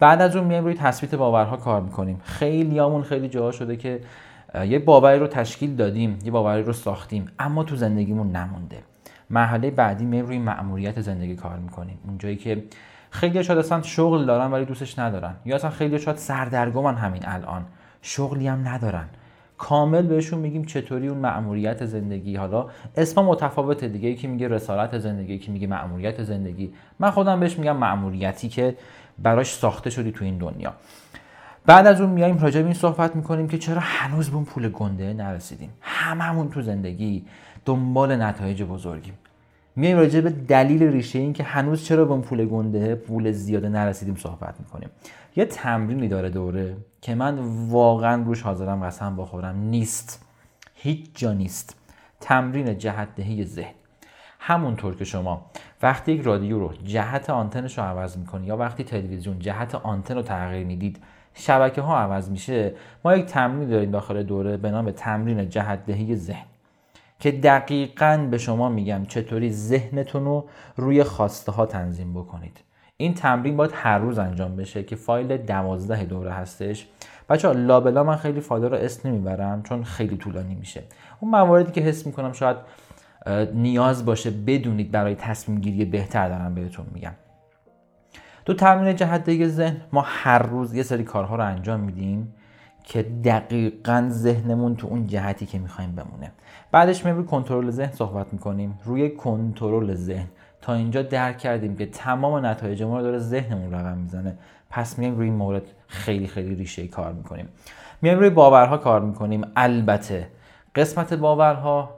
[0.01, 2.21] بعد از اون میایم روی تثبیت باورها کار می‌کنیم.
[2.25, 4.01] خیلی همون خیلی جاها شده که
[4.69, 8.79] یه باوری رو تشکیل دادیم یه باوری رو ساختیم اما تو زندگیمون نمونده.
[9.31, 11.99] مرحله بعدی میایم روی مأموریت زندگی کار می‌کنیم.
[12.07, 12.65] اونجایی که
[13.11, 15.35] خیلی شاید اصلا شغل دارن ولی دوستش ندارن.
[15.45, 17.65] یا اصلا خیلی شاید سردرگمن همین الان.
[18.03, 19.05] شغلی هم ندارن.
[19.69, 25.35] کامل بهشون میگیم چطوری اون مأموریت زندگی حالا اسم متفاوت دیگه یکی میگه رسالت زندگی
[25.35, 26.73] یکی میگه مأموریت زندگی.
[26.99, 28.77] من خودم بهش میگم مأموریتی که
[29.19, 30.75] براش ساخته شدی تو این دنیا.
[31.67, 34.69] بعد از اون میایم راجع به این صحبت می‌کنیم که چرا هنوز به اون پول
[34.69, 35.71] گنده نرسیدیم.
[35.81, 37.25] هممون تو زندگی
[37.65, 39.15] دنبال نتایج بزرگیم.
[39.77, 43.69] میایم راجع به دلیل ریشه این که هنوز چرا به اون پول گنده پول زیاده
[43.69, 44.89] نرسیدیم صحبت می‌کنیم.
[45.37, 49.57] یه تمرینی داره دوره که من واقعا روش حاضرم قسم بخورم.
[49.57, 50.27] نیست.
[50.75, 51.77] هیچ جا نیست.
[52.21, 53.75] تمرین جهت دهی ذهن.
[54.39, 55.47] همونطور که شما
[55.83, 60.23] وقتی یک رادیو رو جهت آنتنش رو عوض می‌کنی یا وقتی تلویزیون جهت آنتن رو
[60.23, 60.99] تغییر می‌دید
[61.35, 62.75] شبکه ها عوض میشه.
[63.05, 66.47] ما یک تمرین داریم داخل دوره به نام تمرین جهت دهی ذهن.
[67.19, 72.61] که دقیقا به شما میگم چطوری ذهنتون رو روی خواسته ها تنظیم بکنید.
[72.97, 76.89] این تمرین باید هر روز انجام بشه که فایل دوازده دوره هستش.
[77.29, 80.83] بچه ها لابلا من خیلی فایل رو اسم نمی‌برم چون خیلی طولانی میشه.
[81.21, 82.57] اون مواردی که حس می‌کنم شاید
[83.55, 87.13] نیاز باشه بدونید برای تصمیم گیری بهتر دارم بهتون میگم.
[88.45, 92.35] تو تمرین جهت ذهن ما هر روز یه سری کارها رو انجام میدیم
[92.85, 96.33] که دقیقا ذهنمون تو اون جهتی که می‌خوایم بمونه.
[96.75, 98.79] بعدش میریم روی کنترل ذهن صحبت می‌کنیم.
[98.85, 100.27] روی کنترل ذهن.
[100.63, 104.39] تا اینجا درک کردیم که تمام نتایج ما رو داره ذهنمون رقم می‌زنه.
[104.71, 107.49] پس میایم روی این مورد خیلی خیلی ریشه‌ای کار می‌کنیم.
[108.03, 109.43] میایم روی باورها کار می‌کنیم.
[109.57, 110.29] البته
[110.75, 111.95] قسمت باورها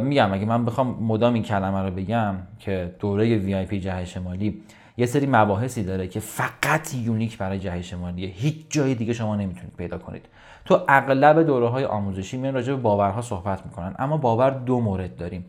[0.00, 4.62] میگم اگه من بخوام مدام این کلمه رو بگم که دوره VIP جهش مالی
[4.96, 9.76] یه سری مباحثی داره که فقط unique برای جهش مالیه هیچ جای دیگه شما نمی‌تونید
[9.76, 10.26] پیدا کنید.
[10.64, 13.94] تو اغلب دوره های آموزشی میان راجع به باورها صحبت می‌کنن.
[13.98, 15.44] اما باور دو مورد داریم.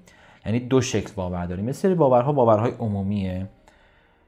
[0.45, 1.69] یعنی دو شکل باور داریم.
[1.69, 3.47] یه باورها باورهای عمومیه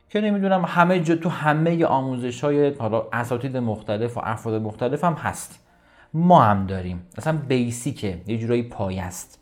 [0.10, 5.14] که نمی‌دونم همه جا تو همه آموزش های حالا اساتید مختلف و افراد مختلف هم
[5.14, 5.60] هست.
[6.14, 7.04] ما هم داریم.
[7.18, 9.40] اصلا بیسیکه یه جورایی پای است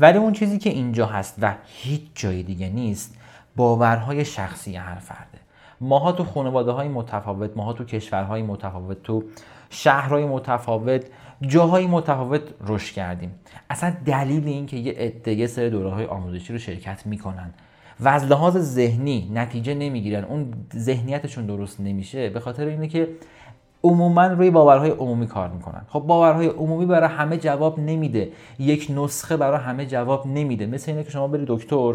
[0.00, 3.16] ولی اون چیزی که اینجا هست و هیچ جای دیگه نیست
[3.56, 5.38] باورهای شخصی هر فرده.
[5.80, 9.24] ماها تو خانواده های متفاوت ماها تو کشورهای متفاوت تو
[9.70, 11.04] شهرهای متفاوت
[11.40, 13.34] جاهای متفاوت رشد کردیم.
[13.70, 17.50] اصلا دلیل این که یه عده یه سری دوره های آموزشی رو شرکت می‌کنن
[18.00, 23.08] و از لحاظ ذهنی نتیجه نمی‌گیرن اون ذهنیتشون درست نمیشه به خاطر اینه که
[23.82, 25.82] عموما روی باورهای عمومی کار می‌کنن.
[25.88, 28.28] خب باورهای عمومی برای همه جواب نمیده.
[28.58, 30.66] یک نسخه برای همه جواب نمیده.
[30.66, 31.94] مثل اینه که شما بری دکتر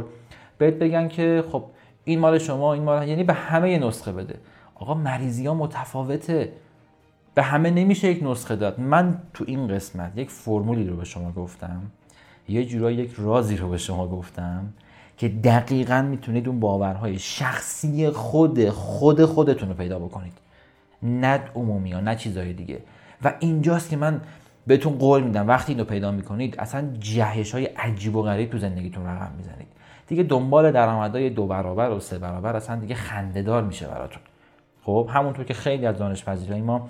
[0.57, 1.63] بهت بگن که خب
[2.05, 4.35] این مال شما این مال یعنی به همه نسخه بده.
[4.75, 6.51] آقا مریضی ها متفاوته.
[7.35, 8.79] به همه نمیشه یک نسخه داد.
[8.79, 11.81] من تو این قسمت یک فرمولی رو به شما گفتم.
[12.49, 14.73] یه جورایی یک رازی رو به شما گفتم
[15.17, 20.33] که دقیقا می‌تونید اون باورهای شخصی خود خود خودتون رو پیدا بکنید.
[21.03, 22.79] نه عمومی ها نه چیزهای دیگه.
[23.23, 24.21] و اینجاست که من
[24.67, 29.05] بهتون قول میدم وقتی اینو پیدا می‌کنید اصلا جهش های عجیب و غریب تو زندگیتون
[29.05, 29.67] رقم می‌زنید.
[30.07, 34.21] دیگه دنبال درآمدهای دو برابر و سه برابر اصلا دیگه خندهدار میشه براتون.
[34.83, 36.89] خب همونطور که خیلی از دانش ما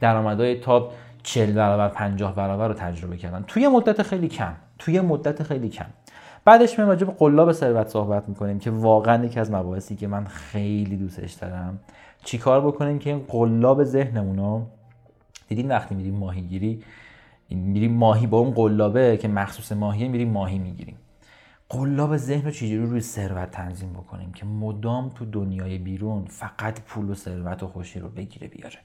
[0.00, 0.90] درآمدهای تا
[1.22, 3.44] 40 برابر 50 برابر رو تجربه کردن.
[3.46, 5.86] توی مدت خیلی کم توی مدت خیلی کم.
[6.44, 10.24] بعدش میایم راجع به قلاب ثروت صحبت می‌کنیم که واقعا یکی از مباحثی که من
[10.24, 11.78] خیلی دوستش دارم.
[12.24, 14.66] چیکار بکنیم که این قلاب ذهنمون رو
[15.48, 16.82] دیدین وقتی میریم ماهیگیری
[17.50, 20.96] میریم ماهی با اون قلابه که مخصوص ماهیه میریم ماهی می‌گیریم.
[21.68, 27.10] قلاب ذهن رو چجوری روی ثروت تنظیم بکنیم که مدام تو دنیای بیرون فقط پول
[27.10, 28.78] و ثروت و خوشی رو بگیره بیاره؟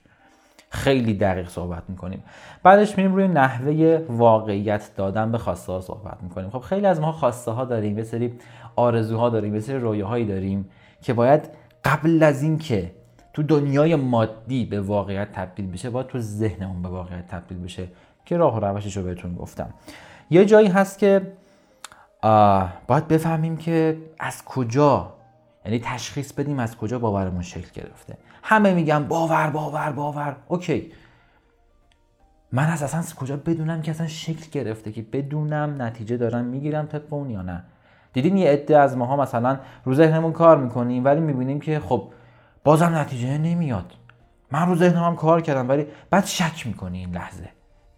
[0.76, 2.24] خیلی دقیق صحبت می‌کنیم.
[2.64, 6.50] بعدش میریم روی نحوه واقعیت دادن به خواسته ها صحبت می‌کنیم.
[6.50, 8.34] خب خیلی از ما خواسته ها داریم یه سری
[8.76, 10.70] آرزوها داریم یه سری رویاهایی داریم
[11.02, 11.50] که باید
[11.86, 12.92] قبل از اینکه
[13.34, 17.88] تو دنیای مادی به واقعیت تبدیل بشه باید تو ذهنمون به واقعیت تبدیل بشه
[18.26, 19.74] که راه و روشش رو بهتون گفتم.
[20.30, 21.22] یه جایی هست که
[22.88, 25.14] باید بفهمیم که از کجا
[25.66, 28.18] یعنی تشخیص بدیم از کجا باورمون شکل گرفته.
[28.48, 30.36] همه میگن باور باور باور.
[30.48, 30.92] اوکی.
[32.52, 37.14] من از اصلا کجا بدونم که اصلا شکل گرفته که بدونم نتیجه دارم می‌گیرم طبق
[37.14, 37.64] اون یا نه.
[38.14, 42.12] دیدین یه عده از ماها مثلا رو ذهنمون کار می‌کنیم ولی می‌بینیم که خب
[42.64, 43.94] بازم نتیجه نمیاد.
[44.52, 47.50] من رو ذهنم کار کردم ولی بعد شک می‌کنی این لحظه.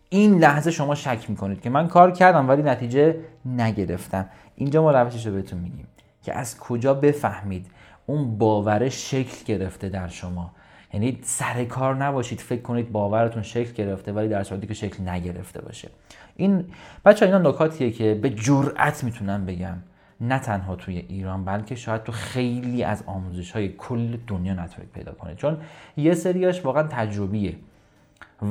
[0.09, 4.29] این لحظه شما شک می‌کنید که من کار کردم ولی نتیجه نگرفتم.
[4.55, 5.87] اینجا ما روشش رو بهتون میگیم
[6.23, 7.67] که از کجا بفهمید
[8.09, 10.51] اون باور شکل گرفته در شما.
[10.93, 15.61] یعنی سر کار نباشید فکر کنید باورتون شکل گرفته ولی در صورتی که شکل نگرفته
[15.61, 15.89] باشه.
[16.35, 16.65] این
[17.05, 19.77] بچه اینا نکاتیه که به جرأت می‌تونم بگم.
[20.21, 25.11] نه تنها توی ایران بلکه شاید تو خیلی از آموزش های کل دنیا نتایج پیدا
[25.11, 25.35] کنه.
[25.35, 25.57] چون
[25.97, 27.55] یه سریاش واقعا تجربیه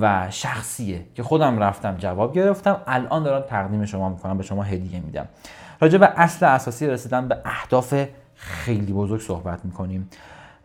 [0.01, 2.81] و شخصیه که خودم رفتم جواب گرفتم.
[2.87, 5.29] الان دارم تقدیم شما می‌کنم به شما هدیه میدم.
[5.81, 10.11] راجع به اصل اساسی رسیدن به اهداف خیلی بزرگ صحبت می‌کنیم.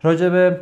[0.02, 0.60] به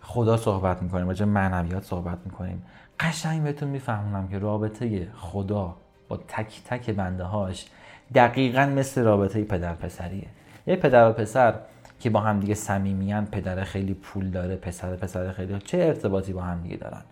[0.00, 2.62] خدا صحبت می‌کنیم راجع معنویات صحبت می‌کنیم.
[3.00, 5.76] قشنگ بهتون میفهمونم که رابطه خدا
[6.08, 7.66] با تک تک بنده هاش
[8.14, 10.26] دقیقا مثل رابطه پدر پسریه.
[10.66, 11.54] یه پدر و پسر
[12.00, 16.42] که با هم دیگه صمیمیان پدر خیلی پول داره پسر پسر خیلی چه ارتباطی با
[16.42, 17.02] هم دیگه دارن؟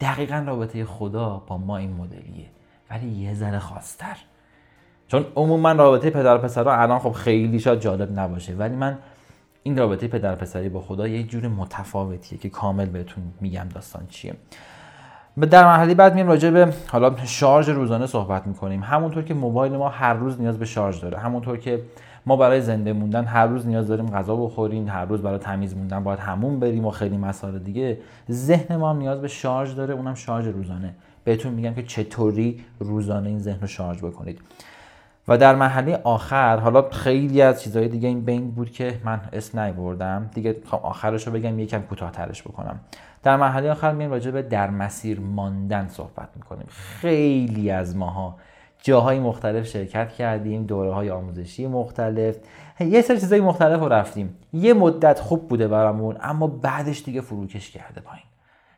[0.00, 2.46] دقیقا رابطه خدا با ما این مدلیه
[2.90, 4.16] ولی یه ذره خواستر
[5.12, 8.98] چون عموما رابطه پدر و پسر الان خب خیلی شاید جالب نباشه ولی من
[9.62, 14.34] این رابطه پدر پسری با خدا یه جور متفاوتیه که کامل بهتون میگم داستان چیه.
[15.50, 18.82] در مرحله بعد میام راجع به حالا شارژ روزانه صحبت می‌کنیم.
[18.82, 21.18] همونطور که موبایل ما هر روز نیاز به شارژ داره.
[21.18, 21.82] همونطور که
[22.26, 26.04] ما برای زنده موندن هر روز نیاز داریم غذا بخوریم هر روز برای تمیز موندن
[26.04, 27.98] باید همون بریم و خیلی مسائل دیگه
[28.30, 30.94] ذهن ما هم نیاز به شارژ داره اونم شارژ روزانه.
[31.24, 34.40] بهتون میگم که چطوری روزانه این ذهن رو شارژ بکنید.
[35.28, 39.60] و در مرحله آخر حالا خیلی از چیزهای دیگه این بین بود که من اسم
[39.60, 42.80] نیوردم دیگه آخرش رو بگم یکم کوتاهترش بکنم.
[43.22, 46.66] در مرحله آخر میایم راجع به در مسیر ماندن صحبت می‌کنیم.
[46.68, 48.36] خیلی از ماها
[48.82, 52.36] جاهای مختلف شرکت کردیم دوره های آموزشی مختلف.
[52.80, 54.36] یه سری چیزای مختلف رو رفتیم.
[54.52, 58.24] یه مدت خوب بوده برامون اما بعدش دیگه فروکش کرده پایین.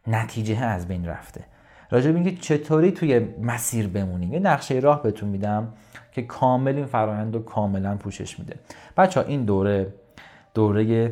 [0.07, 1.45] نتیجه از بین رفته.
[1.91, 4.33] راجع به اینکه چطوری توی مسیر بمونیم.
[4.33, 5.69] یه نقشه راه بهتون میدم.
[6.15, 8.55] که کامل این فرآیند رو کاملا پوشش میده.
[8.97, 9.95] بچه ها این دوره
[10.55, 11.09] دوره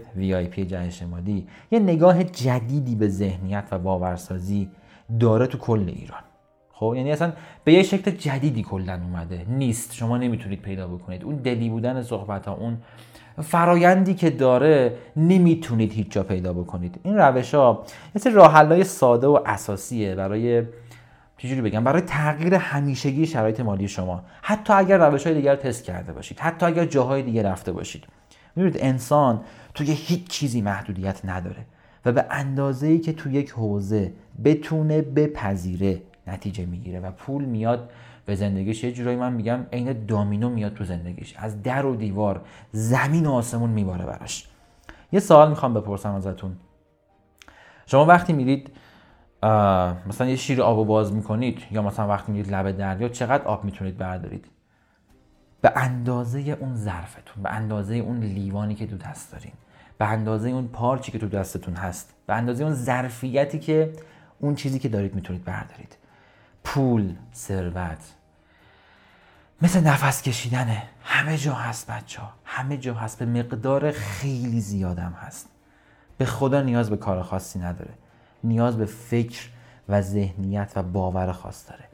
[0.51, 4.71] پی جهش مادی یه نگاه جدیدی به ذهنیت و باورسازی
[5.21, 6.21] داره تو کل ایران.
[6.73, 7.33] خب یعنی اصلا
[7.65, 9.47] به یه شکل جدیدی کلا اومده.
[9.49, 9.95] نیست.
[9.95, 11.25] شما نمی‌تونید پیدا بکنید.
[11.25, 12.79] اون دلی بودن صحبت ها اون
[13.43, 17.01] فرایندی که داره نمی‌تونید هیچ جا پیدا بکنید.
[17.03, 17.85] این روش ها
[18.19, 20.63] سری راه ساده و اساسیه برای
[21.43, 24.25] چجوری بگم؟ برای تغییر همیشگی شرایط مالی شما.
[24.43, 26.41] حتی اگر روش های دیگر تست کرده باشید.
[26.41, 28.05] حتی اگر جاهای دیگه رفته باشید.
[28.57, 29.41] می‌دونید انسان
[29.75, 31.67] توی هیچ چیزی محدودیت نداره
[32.05, 34.13] و به اندازه ای که تو یک حوزه
[34.45, 37.91] بتونه بپذیره نتیجه می‌گیره و پول میاد
[38.27, 38.85] به زندگیش.
[38.85, 41.35] یه جورایی من میگم عین دامینو میاد تو زندگیش.
[41.37, 42.41] از در و دیوار
[42.73, 44.49] زمین و آسمون میباره براش.
[45.13, 46.57] یه سوال می‌خوام بپرسم ازتون.
[47.87, 48.71] شما وقتی میرید
[50.07, 53.99] مثلا یه شیر آب باز می‌کنید یا مثلا وقتی میرید لب دریا چقدر آب می‌تونید
[53.99, 54.47] بردارید؟
[55.61, 59.53] به اندازه اون ظرفتون به اندازه اون لیوانی که تو دست دارین
[59.99, 63.93] به اندازه اون پارچی که تو دستتون هست به اندازه اون ظرفیتی که
[64.41, 65.97] اون چیزی که دارید می‌تونید بردارید.
[66.65, 68.15] پول ثروت.
[69.63, 70.83] مثل نفس کشیدنه.
[71.05, 73.19] همه جا هست بچه ها همه جا هست.
[73.19, 75.49] به مقدار خیلی زیادم هست.
[76.19, 77.95] به خدا نیاز به کار خاصی نداره.
[78.45, 79.49] نیاز به فکر
[79.89, 81.85] و ذهنیت و باور خاص داره.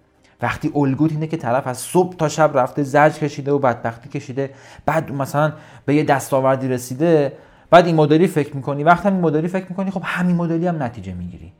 [0.42, 4.51] وقتی الگوت اینه که طرف از صبح تا شب رفته زرج کشیده و بدبختی کشیده
[4.86, 5.53] بعد مثلا
[5.84, 7.32] به یه دستاوردی رسیده
[7.70, 8.84] بعد این مدلی فکر می‌کنی.
[8.84, 11.53] وقتی این مدلی فکر می‌کنی خب همین مدلی هم نتیجه می‌گیری.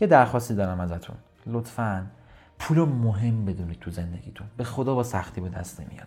[0.00, 1.16] یه درخواستی دارم ازتون.
[1.46, 2.06] لطفا.
[2.58, 4.46] پول مهم بدونید تو زندگیتون.
[4.56, 6.06] به خدا با سختی به دست نمیاد.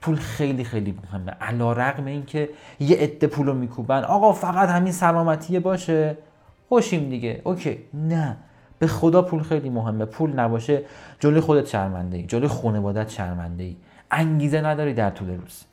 [0.00, 1.32] پول خیلی خیلی مهمه.
[1.40, 2.48] علا رقم این که
[2.80, 4.04] یه عده پول میکوبن.
[4.04, 6.16] آقا فقط همین سلامتیه باشه.
[6.74, 7.40] خوشیم دیگه.
[7.44, 7.78] اوکی.
[7.94, 8.36] نه.
[8.78, 10.04] به خدا پول خیلی مهمه.
[10.04, 10.82] پول نباشه
[11.20, 13.76] جلوی خودت شرمنده ای جلوی خانوادت شرمنده ای
[14.10, 15.64] انگیزه نداری در طول روز.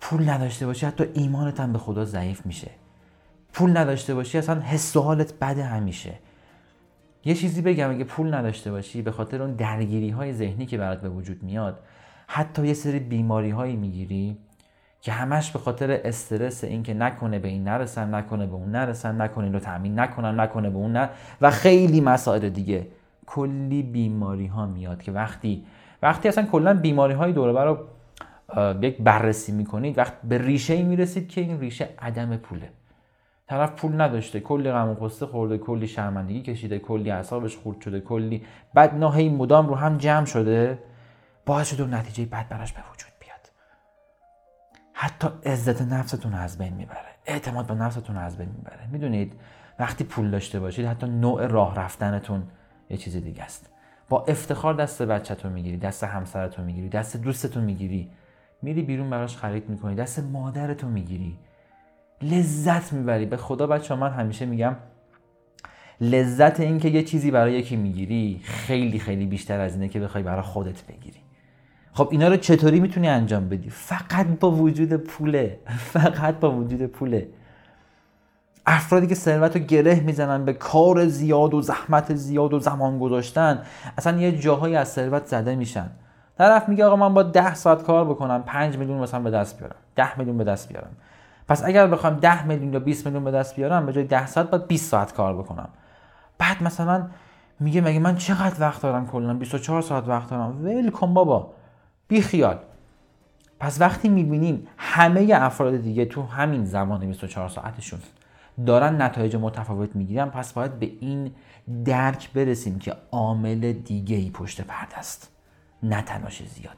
[0.00, 2.70] پول نداشته باشی حتی ایمانت هم به خدا ضعیف میشه.
[3.52, 6.12] پول نداشته باشی اصلا حس و حالت بده همیشه.
[7.24, 11.00] یه چیزی بگم اگه پول نداشته باشی به خاطر اون درگیری های ذهنی که برات
[11.00, 11.80] به وجود میاد
[12.26, 14.36] حتی یه سری بیماری هایی می‌گیری
[15.02, 19.44] که همش به خاطر استرس اینکه نکنه به این نرسن نکنه به اون نرسن نکنه
[19.44, 21.08] این رو تامین نکنن نکنه به اون نه.
[21.40, 22.86] و خیلی مسائل دیگه.
[23.26, 25.64] کلی بیماری ها میاد که وقتی
[26.02, 27.78] وقتی اصلا کلا بیماری های دوره رو
[28.82, 32.68] یک بررسی می‌کنید وقت به ریشه ای می‌رسید که این ریشه عدم پوله.
[33.46, 38.00] طرف پول نداشته کلی غم و غصه خورده کلی شرمندگی کشیده کلی اعصابش خورد شده
[38.00, 38.42] کلی
[38.74, 40.78] بعد ناهی مدام رو هم جمع شده.
[41.46, 43.11] باعث شده نتیجه بد براش به وجود
[45.02, 46.98] حتی عزت نفستون از بین می‌بره.
[47.26, 48.86] اعتماد به نفستون از بین می‌بره.
[48.92, 49.32] می‌دونید
[49.78, 52.42] وقتی پول داشته باشید حتی نوع راه رفتنتون
[52.90, 53.70] یه چیز دیگه است.
[54.08, 58.10] با افتخار دست بچهتون می‌گیری دست همسرتون می‌گیری دست دوستتون می‌گیری
[58.62, 61.38] میری بیرون براش خرید می‌کنی دست مادرتون می‌گیری.
[62.22, 63.26] لذت می‌بری.
[63.26, 64.76] به خدا بچه من همیشه میگم
[66.00, 70.24] لذت این که یه چیزی برای یکی می‌گیری خیلی خیلی بیشتر از اینه که بخوای
[70.24, 71.20] برای خودت بگیری.
[71.92, 75.58] خب اینا رو چطوری می‌تونی انجام بدی؟ فقط با وجود پوله.
[75.92, 77.28] فقط با وجود پوله.
[78.66, 83.62] افرادی که ثروت رو گره می‌زنن به کار زیاد و زحمت زیاد و زمان گذاشتن
[83.98, 85.90] اصلا یه جاهایی از ثروت زده میشن.
[86.38, 89.76] طرف میگه آقا من با ده ساعت کار بکنم 5 میلیون مثلا به دست بیارم.
[89.96, 90.90] 10 میلیون به دست بیارم.
[91.48, 94.50] پس اگر بخوام 10 میلیون یا 20 میلیون به دست بیارم به جای 10 ساعت
[94.50, 95.68] باید 20 ساعت کار بکنم.
[96.38, 97.06] بعد مثلا
[97.60, 100.64] میگه مگه من چقدر وقت دارم کلا؟ 24 ساعت وقت دارم.
[100.64, 101.50] ول بابا.
[102.08, 102.58] بی خیال.
[103.60, 107.98] پس وقتی می‌بینیم همه افراد دیگه تو همین زمان 24 ساعتشون
[108.66, 111.32] دارن نتایج متفاوت می‌گیرن پس باید به این
[111.84, 115.30] درک برسیم که عامل دیگه ای پشت پرده است.
[115.82, 116.76] نه تناش زیاد.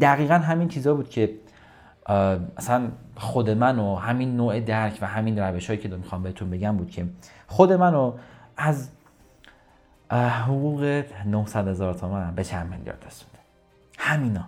[0.00, 1.34] دقیقا همین چیزا بود که
[2.56, 6.76] اصلا خود من و همین نوع درک و همین روش هایی که می‌خوام بهتون بگم
[6.76, 7.06] بود که
[7.46, 8.12] خود منو
[8.56, 8.88] از
[10.46, 13.29] حقوق 900 هزار تومن به چند میلیارد رسونده
[14.00, 14.44] همینا.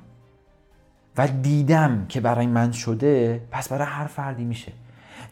[1.16, 4.72] و دیدم که برای من شده پس برای هر فردی میشه.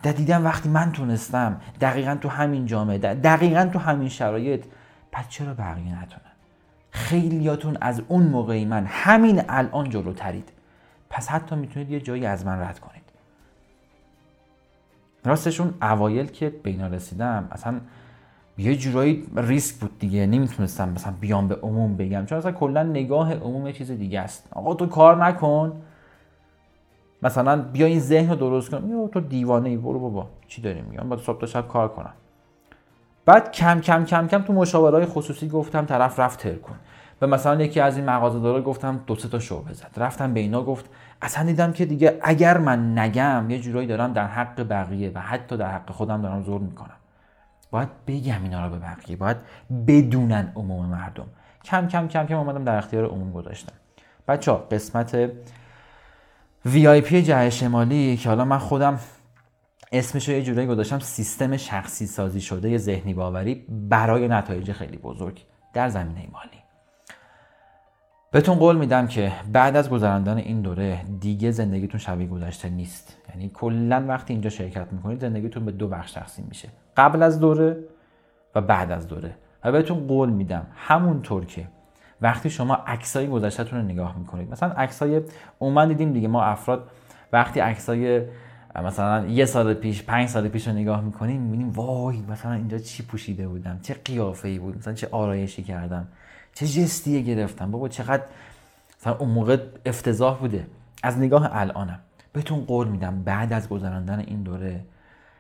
[0.02, 4.64] در دیدم وقتی من تونستم دقیقا تو همین جامعه دقیقا تو همین شرایط
[5.12, 6.30] پس چرا بقیه نتونن؟
[6.90, 10.48] خیلیاتون از اون موقعی من همین الان جلوترید.
[11.10, 13.02] پس حتی می‌تونید یه جایی از من رد کنید.
[15.24, 17.80] راستشون اوایل که به اینا رسیدم اصلا
[18.60, 20.26] یه جورایی ریسک بود دیگه.
[20.26, 22.26] نمی‌تونستم مثلا بیام به عموم بگم.
[22.26, 24.48] چون اصلا کلا نگاه عموم چیز دیگه است.
[24.52, 25.82] آقا تو کار نکن.
[27.22, 28.88] مثلا بیا این ذهن رو درست کن.
[28.90, 30.26] یا تو دیوانه ای برو بابا.
[30.48, 32.12] چی داریم؟ میگم باید صبح تا شب کار کنم.
[33.24, 36.74] بعد کم کم کم کم تو مشاورهای خصوصی گفتم طرف رفت کن.
[37.20, 40.62] به مثلا یکی از این مغازه‌دارا گفتم دو سه تا شعبه زد رفتم به اینا
[40.62, 40.84] گفت
[41.22, 45.56] اصلا دیدم که دیگه اگر من نگم یه جورایی دارم در حق بقیه و حتی
[45.56, 46.99] در حق خودم دارم زور می‌کنم.
[47.70, 49.36] باید بگم اینا رو به بقیه باید
[49.86, 51.26] بدونن عموم مردم.
[51.64, 53.72] کم کم کم کم اومدم در اختیار عموم گذاشتم.
[54.28, 55.30] بچه قسمت
[56.64, 59.00] پی جهش شمالی که حالا من خودم
[59.92, 65.44] اسمش رو یه جورایی گذاشتم سیستم شخصی سازی شده ذهنی باوری برای نتایج خیلی بزرگ
[65.72, 66.59] در زمینه مالی.
[68.32, 73.16] بهتون قول میدم که بعد از گذراندن این دوره دیگه زندگیتون شبیه گذشته نیست.
[73.30, 76.68] یعنی کلا وقتی اینجا شرکت می‌کنید زندگیتون به دو بخش تقسیم میشه.
[76.96, 77.76] قبل از دوره
[78.54, 79.34] و بعد از دوره.
[79.64, 81.66] و بهتون قول میدم همونطور که
[82.20, 85.20] وقتی شما عکسای گذشتهتون رو نگاه می‌کنید مثلا عکسای
[85.60, 86.90] عموما دیدیم دیگه ما افراد
[87.32, 88.22] وقتی عکسای
[88.84, 93.02] مثلا یه سال پیش پنج سال پیش رو نگاه می‌کنیم می‌بینیم وای مثلا اینجا چی
[93.02, 96.08] پوشیده بودم چه قیافه ای بود مثلا چه آرایشی کردم.
[96.54, 97.70] چه جستیه گرفتم.
[97.70, 98.22] بابا چقدر
[99.00, 100.66] مثلا اون موقع افتضاح بوده.
[101.02, 102.00] از نگاه الانم
[102.32, 104.84] بهتون قول میدم بعد از گذراندن این دوره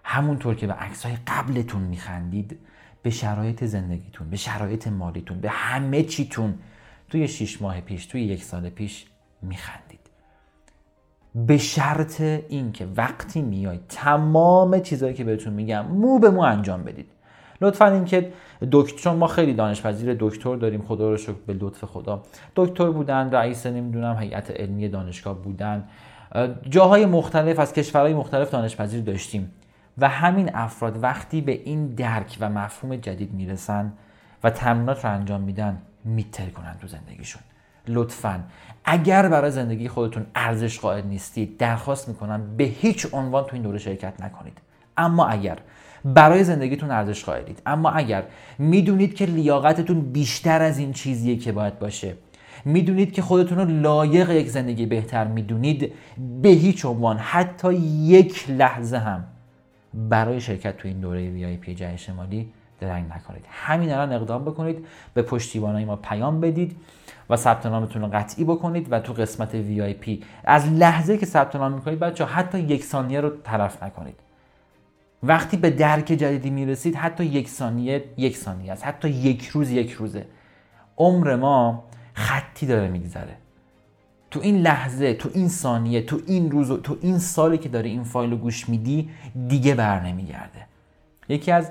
[0.04, 2.58] همونطور که به عکسای قبلتون میخندید
[3.02, 6.54] به شرایط زندگیتون به شرایط مالیتون به همه چیتون
[7.08, 9.06] توی شیش ماه پیش توی یک سال پیش
[9.42, 10.00] میخندید.
[11.34, 17.10] به شرط اینکه وقتی میای تمام چیزهایی که بهتون میگم مو به مو انجام بدید.
[17.60, 18.32] لطفا اینکه
[18.72, 22.22] دکتر چون ما خیلی دانشپذیر دکتر داریم خدا رو شکر به لطف خدا.
[22.56, 25.84] دکتر بودن رئیس نمی‌دونم هیئت علمی دانشگاه بودن.
[26.70, 29.52] جاهای مختلف از کشورهای مختلف دانشپذیر داشتیم.
[29.98, 33.92] و همین افراد وقتی به این درک و مفهوم جدید می‌رسن
[34.44, 37.42] و تمرینات رو انجام میدن میتر کنن تو زندگیشون.
[37.88, 38.40] لطفا.
[38.84, 43.78] اگر برای زندگی خودتون ارزش قائل نیستید درخواست می‌کنم به هیچ عنوان تو این دوره
[43.78, 44.58] شرکت نکنید.
[44.96, 45.58] اما اگر
[46.04, 47.62] برای زندگیتون ارزش قائلید.
[47.66, 48.24] اما اگر
[48.58, 52.14] می‌دونید که لیاقتتون بیشتر از این چیزیه که باید باشه
[52.64, 55.92] می‌دونید که خودتون رو لایق یک زندگی بهتر می‌دونید
[56.42, 59.24] به هیچ عنوان حتی یک لحظه هم
[59.94, 63.44] برای شرکت تو این دوره VIP جهش مالی درنگ نکنید.
[63.50, 66.76] همین الان اقدام بکنید به پشتیبانای ما پیام بدید
[67.30, 71.72] و ثبت نامتون رو قطعی بکنید و تو قسمت VIP از لحظه که ثبت نام
[71.72, 74.29] می‌کنید بچه حتی یک ثانیه رو تلف نکنید.
[75.22, 78.86] وقتی به درک جدیدی می‌رسید حتی یک ثانیه یک ثانیه است.
[78.86, 80.26] حتی یک روز یک روزه.
[80.98, 81.84] عمر ما
[82.14, 83.36] خطی داره میگذره.
[84.30, 88.04] تو این لحظه تو این ثانیه تو این روز تو این سالی که داره این
[88.04, 89.10] فایل رو گوش میدی
[89.48, 90.66] دیگه بر نمیگرده.
[91.28, 91.70] یکی از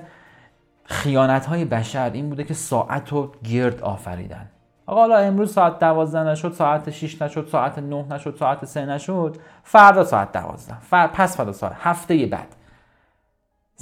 [0.84, 4.48] خیانت های بشر این بوده که ساعت رو گرد آفریدن.
[4.86, 9.36] آقا حالا امروز ساعت دوازده نشد ساعت 6 نشد ساعت 9 نشد ساعت 3 نشد.
[9.64, 10.80] فردا ساعت دوازده.
[10.80, 11.06] فر...
[11.06, 12.56] پس فردا ساعت هفته بعد.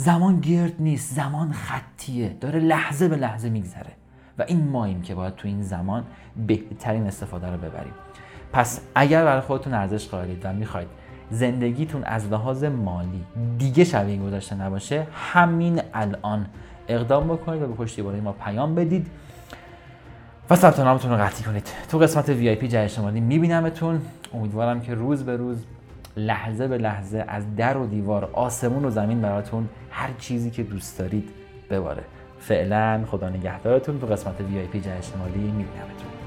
[0.00, 2.36] زمان گرد نیست زمان خطیه.
[2.40, 3.92] داره لحظه به لحظه میگذره.
[4.38, 6.04] و این ماییم که باید تو این زمان
[6.46, 7.92] بهترین استفاده رو ببریم.
[8.52, 10.88] پس اگر برای خودتون ارزش قائلید و می‌خواید
[11.30, 13.24] زندگیتون از لحاظ مالی
[13.58, 16.46] دیگه شبیه گذشته نباشه همین الان
[16.88, 19.06] اقدام بکنید و به پشتیبانی ما پیام بدید
[20.50, 21.68] و ثبت نامتون رو قطعی کنید.
[21.90, 24.00] تو قسمت VIP جهش مالی میبینمتون.
[24.34, 25.64] امیدوارم که روز به روز
[26.18, 30.98] لحظه به لحظه از در و دیوار آسمون و زمین براتون هر چیزی که دوست
[30.98, 31.28] دارید
[31.70, 32.02] بباره.
[32.40, 34.00] فعلا خدا نگهدارتون.
[34.00, 36.17] تو قسمت VIP جهش مالی میبینمتون.